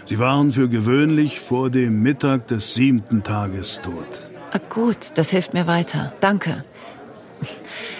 Sie 0.06 0.20
waren 0.20 0.52
für 0.52 0.68
gewöhnlich 0.68 1.40
vor 1.40 1.70
dem 1.70 2.02
Mittag 2.02 2.48
des 2.48 2.74
siebten 2.74 3.24
Tages 3.24 3.80
tot. 3.82 4.06
Ah, 4.52 4.60
gut, 4.70 5.12
das 5.16 5.30
hilft 5.30 5.54
mir 5.54 5.66
weiter. 5.66 6.12
Danke. 6.20 6.66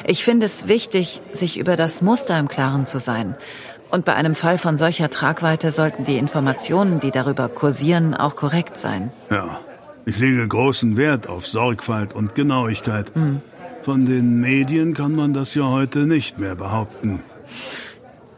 Ich 0.06 0.26
finde 0.26 0.48
es 0.48 0.68
wichtig, 0.68 1.22
sich 1.32 1.58
über 1.58 1.78
das 1.78 2.02
Muster 2.02 2.38
im 2.38 2.50
Klaren 2.50 2.86
zu 2.86 3.00
sein. 3.00 3.36
Und 3.92 4.06
bei 4.06 4.16
einem 4.16 4.36
Fall 4.36 4.58
von 4.58 4.78
solcher 4.78 5.10
Tragweite 5.10 5.72
sollten 5.72 6.06
die 6.06 6.18
Informationen, 6.18 7.02
die 7.02 7.12
darüber 7.12 7.50
kursieren, 7.50 8.16
auch 8.16 8.38
korrekt 8.38 8.80
sein. 8.80 9.12
Ja, 9.30 9.60
ich 10.06 10.18
lege 10.18 10.48
großen 10.48 10.96
Wert 10.96 11.28
auf 11.28 11.46
Sorgfalt 11.46 12.14
und 12.14 12.34
Genauigkeit. 12.34 13.14
Mhm. 13.16 13.42
Von 13.82 14.06
den 14.06 14.40
Medien 14.40 14.94
kann 14.94 15.14
man 15.14 15.34
das 15.34 15.56
ja 15.56 15.64
heute 15.64 16.00
nicht 16.00 16.40
mehr 16.40 16.56
behaupten. 16.56 17.22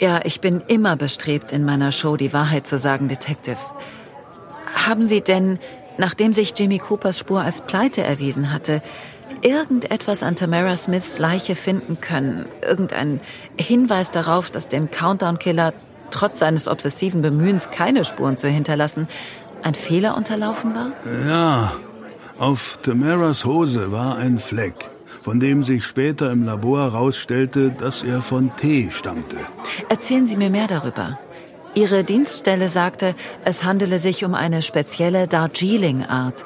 Ja, 0.01 0.21
ich 0.23 0.41
bin 0.41 0.61
immer 0.67 0.95
bestrebt, 0.95 1.51
in 1.51 1.65
meiner 1.65 1.91
Show 1.91 2.17
die 2.17 2.33
Wahrheit 2.33 2.65
zu 2.65 2.79
sagen, 2.79 3.07
Detective. 3.07 3.57
Haben 4.87 5.03
Sie 5.03 5.21
denn, 5.21 5.59
nachdem 5.97 6.33
sich 6.33 6.53
Jimmy 6.57 6.79
Coopers 6.79 7.19
Spur 7.19 7.41
als 7.41 7.61
Pleite 7.61 8.03
erwiesen 8.03 8.51
hatte, 8.51 8.81
irgendetwas 9.43 10.23
an 10.23 10.35
Tamara 10.35 10.75
Smiths 10.77 11.19
Leiche 11.19 11.55
finden 11.55 11.99
können? 12.01 12.45
Irgendein 12.61 13.19
Hinweis 13.59 14.11
darauf, 14.11 14.49
dass 14.49 14.67
dem 14.67 14.89
Countdown-Killer 14.89 15.73
trotz 16.11 16.39
seines 16.39 16.67
obsessiven 16.67 17.21
Bemühens, 17.21 17.69
keine 17.69 18.05
Spuren 18.05 18.37
zu 18.37 18.47
hinterlassen, 18.47 19.07
ein 19.61 19.75
Fehler 19.75 20.15
unterlaufen 20.17 20.73
war? 20.75 20.91
Ja, 21.27 21.73
auf 22.39 22.79
Tamaras 22.83 23.45
Hose 23.45 23.91
war 23.91 24.17
ein 24.17 24.39
Fleck, 24.39 24.75
von 25.21 25.39
dem 25.39 25.63
sich 25.63 25.85
später 25.85 26.31
im 26.31 26.43
Labor 26.43 26.91
herausstellte, 26.91 27.71
dass 27.71 28.03
er 28.03 28.21
von 28.21 28.51
Tee 28.57 28.89
stammte. 28.91 29.37
Erzählen 29.89 30.27
Sie 30.27 30.37
mir 30.37 30.49
mehr 30.49 30.67
darüber. 30.67 31.19
Ihre 31.75 32.03
Dienststelle 32.03 32.69
sagte, 32.69 33.15
es 33.45 33.63
handele 33.63 33.97
sich 33.97 34.23
um 34.23 34.35
eine 34.35 34.61
spezielle 34.61 35.27
Darjeeling-Art 35.27 36.45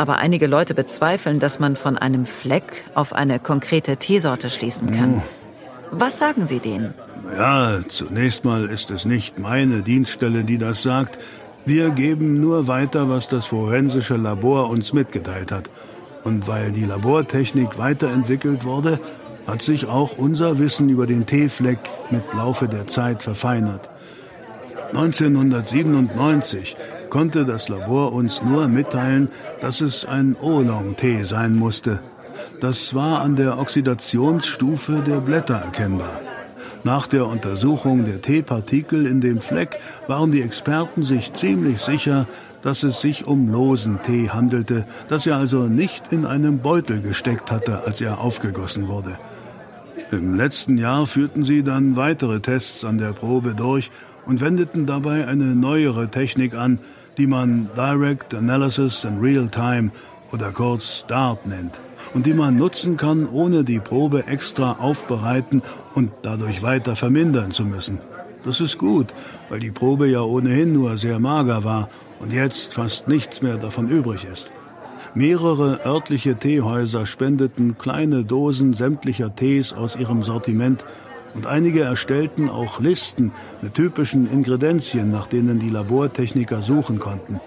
aber 0.00 0.16
einige 0.16 0.46
Leute 0.46 0.74
bezweifeln, 0.74 1.40
dass 1.40 1.60
man 1.60 1.76
von 1.76 1.98
einem 1.98 2.24
Fleck 2.24 2.84
auf 2.94 3.12
eine 3.12 3.38
konkrete 3.38 3.98
Teesorte 3.98 4.48
schließen 4.48 4.90
kann. 4.92 5.22
Was 5.90 6.18
sagen 6.18 6.46
Sie 6.46 6.58
denen? 6.58 6.94
Ja, 7.36 7.80
zunächst 7.86 8.44
mal 8.44 8.64
ist 8.64 8.90
es 8.90 9.04
nicht 9.04 9.38
meine 9.38 9.82
Dienststelle, 9.82 10.42
die 10.44 10.56
das 10.56 10.82
sagt. 10.82 11.18
Wir 11.66 11.90
geben 11.90 12.40
nur 12.40 12.66
weiter, 12.66 13.10
was 13.10 13.28
das 13.28 13.46
forensische 13.46 14.16
Labor 14.16 14.70
uns 14.70 14.94
mitgeteilt 14.94 15.52
hat. 15.52 15.68
Und 16.24 16.48
weil 16.48 16.72
die 16.72 16.86
Labortechnik 16.86 17.76
weiterentwickelt 17.76 18.64
wurde, 18.64 19.00
hat 19.46 19.60
sich 19.62 19.86
auch 19.86 20.16
unser 20.16 20.58
Wissen 20.58 20.88
über 20.88 21.06
den 21.06 21.26
T-Fleck 21.26 21.78
mit 22.10 22.24
Laufe 22.32 22.68
der 22.68 22.86
Zeit 22.86 23.22
verfeinert. 23.22 23.90
1997 24.94 26.76
konnte 27.10 27.44
das 27.44 27.68
Labor 27.68 28.12
uns 28.12 28.42
nur 28.42 28.68
mitteilen, 28.68 29.28
dass 29.60 29.80
es 29.80 30.04
ein 30.04 30.36
Oolong-Tee 30.40 31.24
sein 31.24 31.56
musste. 31.56 32.00
Das 32.60 32.94
war 32.94 33.20
an 33.20 33.36
der 33.36 33.58
Oxidationsstufe 33.58 35.02
der 35.06 35.20
Blätter 35.20 35.56
erkennbar. 35.56 36.20
Nach 36.84 37.06
der 37.06 37.26
Untersuchung 37.26 38.04
der 38.04 38.22
Teepartikel 38.22 39.06
in 39.06 39.20
dem 39.20 39.40
Fleck 39.40 39.78
waren 40.06 40.32
die 40.32 40.40
Experten 40.40 41.02
sich 41.02 41.32
ziemlich 41.34 41.80
sicher, 41.82 42.26
dass 42.62 42.82
es 42.82 43.00
sich 43.00 43.26
um 43.26 43.50
losen 43.50 44.00
Tee 44.02 44.30
handelte, 44.30 44.86
dass 45.08 45.26
er 45.26 45.36
also 45.36 45.64
nicht 45.64 46.12
in 46.12 46.24
einem 46.24 46.58
Beutel 46.58 47.00
gesteckt 47.02 47.50
hatte, 47.50 47.82
als 47.86 48.00
er 48.00 48.20
aufgegossen 48.20 48.88
wurde. 48.88 49.18
Im 50.10 50.34
letzten 50.34 50.78
Jahr 50.78 51.06
führten 51.06 51.44
sie 51.44 51.62
dann 51.62 51.96
weitere 51.96 52.40
Tests 52.40 52.84
an 52.84 52.98
der 52.98 53.12
Probe 53.12 53.54
durch 53.54 53.90
und 54.26 54.40
wendeten 54.40 54.86
dabei 54.86 55.26
eine 55.26 55.54
neuere 55.54 56.08
Technik 56.08 56.54
an, 56.54 56.78
die 57.20 57.26
man 57.26 57.68
Direct 57.76 58.32
Analysis 58.32 59.04
in 59.04 59.18
Real 59.20 59.46
Time 59.46 59.90
oder 60.32 60.52
kurz 60.52 61.04
DART 61.06 61.44
nennt 61.44 61.74
und 62.14 62.24
die 62.24 62.32
man 62.32 62.56
nutzen 62.56 62.96
kann, 62.96 63.26
ohne 63.26 63.62
die 63.62 63.78
Probe 63.78 64.26
extra 64.26 64.78
aufbereiten 64.78 65.60
und 65.92 66.12
dadurch 66.22 66.62
weiter 66.62 66.96
vermindern 66.96 67.52
zu 67.52 67.66
müssen. 67.66 68.00
Das 68.42 68.62
ist 68.62 68.78
gut, 68.78 69.08
weil 69.50 69.60
die 69.60 69.70
Probe 69.70 70.08
ja 70.08 70.22
ohnehin 70.22 70.72
nur 70.72 70.96
sehr 70.96 71.18
mager 71.18 71.62
war 71.62 71.90
und 72.20 72.32
jetzt 72.32 72.72
fast 72.72 73.06
nichts 73.06 73.42
mehr 73.42 73.58
davon 73.58 73.90
übrig 73.90 74.24
ist. 74.24 74.50
Mehrere 75.12 75.84
örtliche 75.84 76.36
Teehäuser 76.36 77.04
spendeten 77.04 77.76
kleine 77.76 78.24
Dosen 78.24 78.72
sämtlicher 78.72 79.36
Tees 79.36 79.74
aus 79.74 79.94
ihrem 79.94 80.22
Sortiment 80.22 80.86
und 81.34 81.46
einige 81.46 81.82
erstellten 81.82 82.48
auch 82.48 82.80
Listen 82.80 83.32
mit 83.62 83.74
typischen 83.74 84.30
Ingredienzien, 84.30 85.10
nach 85.10 85.26
denen 85.26 85.58
die 85.58 85.70
Labortechniker 85.70 86.62
suchen 86.62 86.98
konnten. 86.98 87.40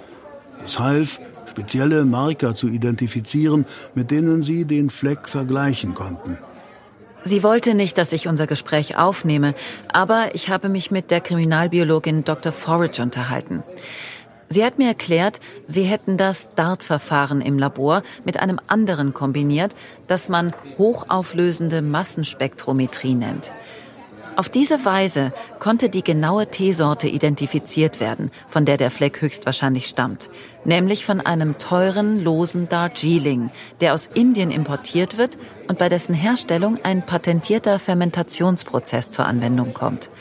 Es 0.66 0.80
half, 0.80 1.20
spezielle 1.46 2.06
Marker 2.06 2.56
zu 2.56 2.70
identifizieren, 2.70 3.66
mit 3.96 4.12
denen 4.12 4.44
sie 4.44 4.66
den 4.66 4.90
Fleck 4.90 5.28
vergleichen 5.28 5.94
konnten. 5.94 6.38
Sie 7.26 7.42
wollte 7.42 7.74
nicht, 7.74 7.98
dass 7.98 8.12
ich 8.12 8.28
unser 8.28 8.48
Gespräch 8.48 8.98
aufnehme, 8.98 9.56
aber 9.88 10.32
ich 10.34 10.50
habe 10.50 10.68
mich 10.68 10.92
mit 10.92 11.10
der 11.10 11.22
Kriminalbiologin 11.22 12.26
Dr. 12.26 12.52
Forage 12.52 13.02
unterhalten. 13.02 13.64
Sie 14.54 14.64
hat 14.64 14.78
mir 14.78 14.90
erklärt, 14.90 15.40
sie 15.66 15.82
hätten 15.82 16.16
das 16.16 16.54
DART-Verfahren 16.54 17.42
im 17.42 17.58
Labor 17.58 18.04
mit 18.24 18.40
einem 18.40 18.60
anderen 18.68 19.16
kombiniert, 19.16 19.74
das 20.06 20.30
man 20.30 20.54
hochauflösende 20.78 21.82
Massenspektrometrie 21.82 23.16
nennt. 23.16 23.52
Auf 24.36 24.50
diese 24.50 24.86
Weise 24.86 25.34
konnte 25.58 25.90
die 25.90 26.04
genaue 26.04 26.52
Teesorte 26.52 27.08
identifiziert 27.08 28.00
werden, 28.00 28.30
von 28.48 28.64
der 28.64 28.78
der 28.78 28.92
Fleck 28.92 29.24
höchstwahrscheinlich 29.24 29.88
stammt, 29.88 30.30
nämlich 30.66 31.04
von 31.04 31.20
einem 31.20 31.58
teuren, 31.58 32.24
losen 32.24 32.70
Darjeeling, 32.70 33.50
der 33.82 33.96
aus 33.96 34.06
Indien 34.06 34.52
importiert 34.52 35.18
wird 35.18 35.40
und 35.68 35.80
bei 35.80 35.90
dessen 35.90 36.14
Herstellung 36.14 36.78
ein 36.84 37.04
patentierter 37.04 37.80
Fermentationsprozess 37.80 39.10
zur 39.10 39.26
Anwendung 39.26 39.74
kommt. 39.74 40.12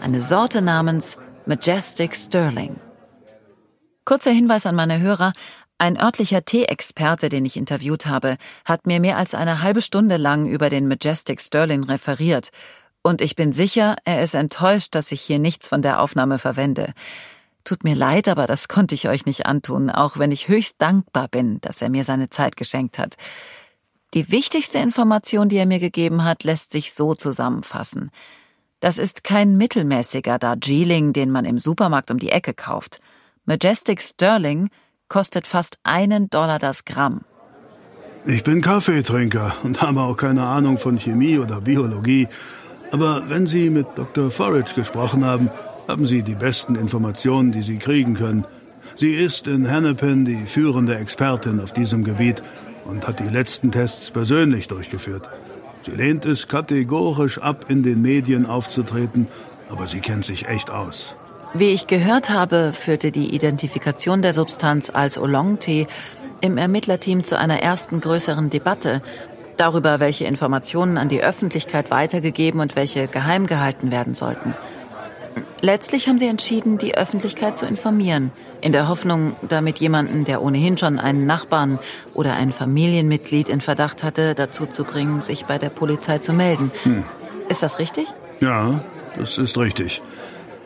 Eine 0.00 0.20
Sorte 0.20 0.62
namens 0.62 1.16
Majestic 1.46 2.16
Sterling. 2.16 2.80
Kurzer 4.04 4.32
Hinweis 4.32 4.66
an 4.66 4.74
meine 4.74 5.00
Hörer, 5.00 5.32
ein 5.78 6.00
örtlicher 6.00 6.44
Tee-Experte, 6.44 7.28
den 7.28 7.44
ich 7.44 7.56
interviewt 7.56 8.06
habe, 8.06 8.36
hat 8.64 8.86
mir 8.86 9.00
mehr 9.00 9.16
als 9.16 9.34
eine 9.34 9.62
halbe 9.62 9.82
Stunde 9.82 10.16
lang 10.16 10.46
über 10.46 10.70
den 10.70 10.88
Majestic 10.88 11.40
Sterling 11.40 11.84
referiert 11.84 12.50
und 13.02 13.20
ich 13.20 13.34
bin 13.34 13.52
sicher, 13.52 13.96
er 14.04 14.22
ist 14.22 14.34
enttäuscht, 14.34 14.94
dass 14.94 15.10
ich 15.12 15.20
hier 15.20 15.40
nichts 15.40 15.68
von 15.68 15.82
der 15.82 16.00
Aufnahme 16.00 16.38
verwende. 16.38 16.94
Tut 17.64 17.84
mir 17.84 17.94
leid, 17.94 18.28
aber 18.28 18.46
das 18.46 18.68
konnte 18.68 18.94
ich 18.94 19.08
euch 19.08 19.26
nicht 19.26 19.46
antun, 19.46 19.90
auch 19.90 20.18
wenn 20.18 20.32
ich 20.32 20.48
höchst 20.48 20.76
dankbar 20.80 21.28
bin, 21.28 21.60
dass 21.60 21.82
er 21.82 21.90
mir 21.90 22.04
seine 22.04 22.30
Zeit 22.30 22.56
geschenkt 22.56 22.98
hat. 22.98 23.16
Die 24.14 24.30
wichtigste 24.30 24.78
Information, 24.78 25.48
die 25.48 25.56
er 25.56 25.66
mir 25.66 25.78
gegeben 25.78 26.24
hat, 26.24 26.44
lässt 26.44 26.70
sich 26.70 26.92
so 26.92 27.14
zusammenfassen. 27.14 28.10
Das 28.80 28.98
ist 28.98 29.24
kein 29.24 29.56
mittelmäßiger 29.56 30.38
Darjeeling, 30.38 31.12
den 31.12 31.30
man 31.30 31.44
im 31.44 31.58
Supermarkt 31.58 32.10
um 32.10 32.18
die 32.18 32.30
Ecke 32.30 32.52
kauft. 32.52 33.00
Majestic 33.44 34.00
Sterling 34.00 34.68
kostet 35.08 35.48
fast 35.48 35.78
einen 35.82 36.30
Dollar 36.30 36.60
das 36.60 36.84
Gramm. 36.84 37.22
Ich 38.24 38.44
bin 38.44 38.60
Kaffeetrinker 38.60 39.56
und 39.64 39.82
habe 39.82 40.00
auch 40.00 40.16
keine 40.16 40.44
Ahnung 40.44 40.78
von 40.78 40.96
Chemie 40.96 41.38
oder 41.38 41.60
Biologie. 41.60 42.28
Aber 42.92 43.28
wenn 43.28 43.48
Sie 43.48 43.68
mit 43.68 43.86
Dr. 43.96 44.30
Forage 44.30 44.74
gesprochen 44.74 45.24
haben, 45.24 45.50
haben 45.88 46.06
Sie 46.06 46.22
die 46.22 46.36
besten 46.36 46.76
Informationen, 46.76 47.50
die 47.50 47.62
Sie 47.62 47.78
kriegen 47.78 48.14
können. 48.14 48.46
Sie 48.96 49.14
ist 49.14 49.48
in 49.48 49.64
Hennepin 49.64 50.24
die 50.24 50.46
führende 50.46 50.96
Expertin 50.96 51.60
auf 51.60 51.72
diesem 51.72 52.04
Gebiet 52.04 52.44
und 52.84 53.08
hat 53.08 53.18
die 53.18 53.28
letzten 53.28 53.72
Tests 53.72 54.12
persönlich 54.12 54.68
durchgeführt. 54.68 55.28
Sie 55.84 55.90
lehnt 55.90 56.26
es 56.26 56.46
kategorisch 56.46 57.38
ab, 57.38 57.64
in 57.68 57.82
den 57.82 58.02
Medien 58.02 58.46
aufzutreten, 58.46 59.26
aber 59.68 59.88
sie 59.88 60.00
kennt 60.00 60.24
sich 60.24 60.46
echt 60.46 60.70
aus. 60.70 61.16
Wie 61.54 61.70
ich 61.70 61.86
gehört 61.86 62.30
habe, 62.30 62.72
führte 62.72 63.10
die 63.10 63.34
Identifikation 63.34 64.22
der 64.22 64.32
Substanz 64.32 64.88
als 64.88 65.18
Oolong-Tee 65.18 65.86
im 66.40 66.56
Ermittlerteam 66.56 67.24
zu 67.24 67.38
einer 67.38 67.62
ersten 67.62 68.00
größeren 68.00 68.48
Debatte, 68.48 69.02
darüber, 69.58 70.00
welche 70.00 70.24
Informationen 70.24 70.96
an 70.96 71.08
die 71.08 71.22
Öffentlichkeit 71.22 71.90
weitergegeben 71.90 72.60
und 72.60 72.74
welche 72.74 73.06
geheim 73.06 73.46
gehalten 73.46 73.90
werden 73.90 74.14
sollten. 74.14 74.54
Letztlich 75.60 76.08
haben 76.08 76.18
sie 76.18 76.26
entschieden, 76.26 76.78
die 76.78 76.96
Öffentlichkeit 76.96 77.58
zu 77.58 77.66
informieren, 77.66 78.32
in 78.60 78.72
der 78.72 78.88
Hoffnung, 78.88 79.36
damit 79.46 79.78
jemanden, 79.78 80.24
der 80.24 80.42
ohnehin 80.42 80.78
schon 80.78 80.98
einen 80.98 81.26
Nachbarn 81.26 81.78
oder 82.14 82.34
ein 82.34 82.52
Familienmitglied 82.52 83.48
in 83.48 83.60
Verdacht 83.60 84.02
hatte, 84.02 84.34
dazu 84.34 84.66
zu 84.66 84.84
bringen, 84.84 85.20
sich 85.20 85.44
bei 85.44 85.58
der 85.58 85.68
Polizei 85.68 86.18
zu 86.18 86.32
melden. 86.32 86.72
Hm. 86.82 87.04
Ist 87.48 87.62
das 87.62 87.78
richtig? 87.78 88.08
Ja, 88.40 88.82
das 89.18 89.38
ist 89.38 89.56
richtig. 89.56 90.02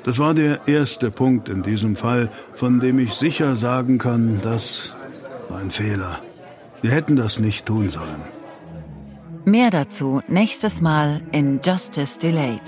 Das 0.06 0.20
war 0.20 0.34
der 0.34 0.68
erste 0.68 1.10
Punkt 1.10 1.48
in 1.48 1.64
diesem 1.64 1.96
Fall, 1.96 2.30
von 2.54 2.78
dem 2.78 3.00
ich 3.00 3.14
sicher 3.14 3.56
sagen 3.56 3.98
kann, 3.98 4.40
das 4.40 4.94
war 5.48 5.58
ein 5.58 5.72
Fehler. 5.72 6.22
Wir 6.80 6.92
hätten 6.92 7.16
das 7.16 7.40
nicht 7.40 7.66
tun 7.66 7.90
sollen. 7.90 8.20
Mehr 9.44 9.70
dazu 9.70 10.22
nächstes 10.28 10.80
Mal 10.80 11.22
in 11.32 11.60
Justice 11.60 12.20
Delayed. 12.20 12.62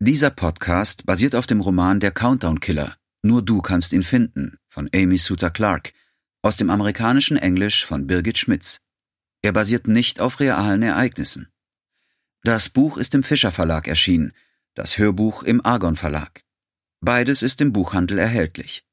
Dieser 0.00 0.30
Podcast 0.30 1.04
basiert 1.04 1.34
auf 1.34 1.46
dem 1.46 1.60
Roman 1.60 2.00
Der 2.00 2.12
Countdown 2.12 2.60
Killer. 2.60 2.96
Nur 3.22 3.42
du 3.42 3.60
kannst 3.60 3.92
ihn 3.92 4.02
finden 4.02 4.56
von 4.70 4.88
Amy 4.94 5.18
Suter 5.18 5.50
Clark 5.50 5.92
aus 6.40 6.56
dem 6.56 6.70
amerikanischen 6.70 7.36
Englisch 7.36 7.84
von 7.84 8.06
Birgit 8.06 8.38
Schmitz. 8.38 8.80
Er 9.42 9.52
basiert 9.52 9.88
nicht 9.88 10.20
auf 10.20 10.40
realen 10.40 10.82
Ereignissen. 10.82 11.48
Das 12.42 12.68
Buch 12.68 12.98
ist 12.98 13.14
im 13.14 13.22
Fischer 13.22 13.52
Verlag 13.52 13.88
erschienen, 13.88 14.32
das 14.74 14.98
Hörbuch 14.98 15.42
im 15.42 15.64
Argon 15.64 15.96
Verlag. 15.96 16.44
Beides 17.00 17.42
ist 17.42 17.60
im 17.60 17.72
Buchhandel 17.72 18.18
erhältlich. 18.18 18.84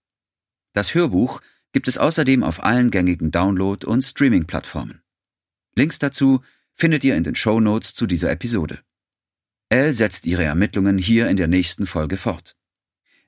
Das 0.73 0.93
Hörbuch 0.93 1.41
gibt 1.71 1.87
es 1.87 1.97
außerdem 1.97 2.43
auf 2.43 2.63
allen 2.63 2.91
gängigen 2.91 3.31
Download- 3.31 3.85
und 3.85 4.01
Streaming-Plattformen. 4.01 5.01
Links 5.75 5.99
dazu 5.99 6.41
findet 6.73 7.03
ihr 7.03 7.15
in 7.15 7.23
den 7.23 7.35
Show 7.35 7.59
Notes 7.59 7.93
zu 7.93 8.05
dieser 8.05 8.31
Episode. 8.31 8.79
Elle 9.69 9.93
setzt 9.93 10.25
ihre 10.25 10.43
Ermittlungen 10.43 10.97
hier 10.97 11.27
in 11.27 11.37
der 11.37 11.47
nächsten 11.47 11.87
Folge 11.87 12.17
fort. 12.17 12.55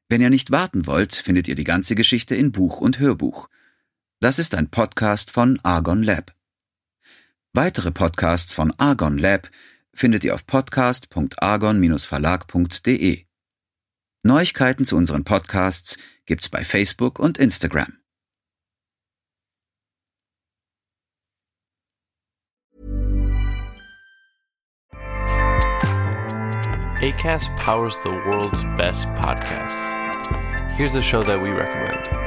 Wenn 0.08 0.22
ihr 0.22 0.30
nicht 0.30 0.52
warten 0.52 0.86
wollt, 0.86 1.16
findet 1.16 1.48
ihr 1.48 1.56
die 1.56 1.64
ganze 1.64 1.96
Geschichte 1.96 2.36
in 2.36 2.52
Buch 2.52 2.80
und 2.80 3.00
Hörbuch. 3.00 3.50
Das 4.20 4.40
ist 4.40 4.56
ein 4.56 4.70
Podcast 4.70 5.32
von 5.32 5.60
Argon 5.64 6.04
Lab. 6.04 6.37
Weitere 7.54 7.92
Podcasts 7.92 8.54
von 8.54 8.74
Argon 8.78 9.18
Lab 9.18 9.50
findet 9.94 10.24
ihr 10.24 10.36
auf 10.36 10.46
podcast.argon-verlag.de. 10.46 13.26
Neuigkeiten 14.24 14.86
zu 14.86 14.96
unseren 14.96 15.24
Podcasts 15.24 15.98
gibt's 16.26 16.50
bei 16.50 16.64
Facebook 16.64 17.20
und 17.20 17.38
Instagram. 17.38 17.98
ACAST 27.00 27.56
powers 27.58 27.96
the 28.04 28.10
world's 28.10 28.64
best 28.76 29.08
podcasts. 29.10 29.88
Here's 30.76 30.96
a 30.96 31.02
show 31.02 31.24
that 31.24 31.40
we 31.40 31.52
recommend. 31.52 32.27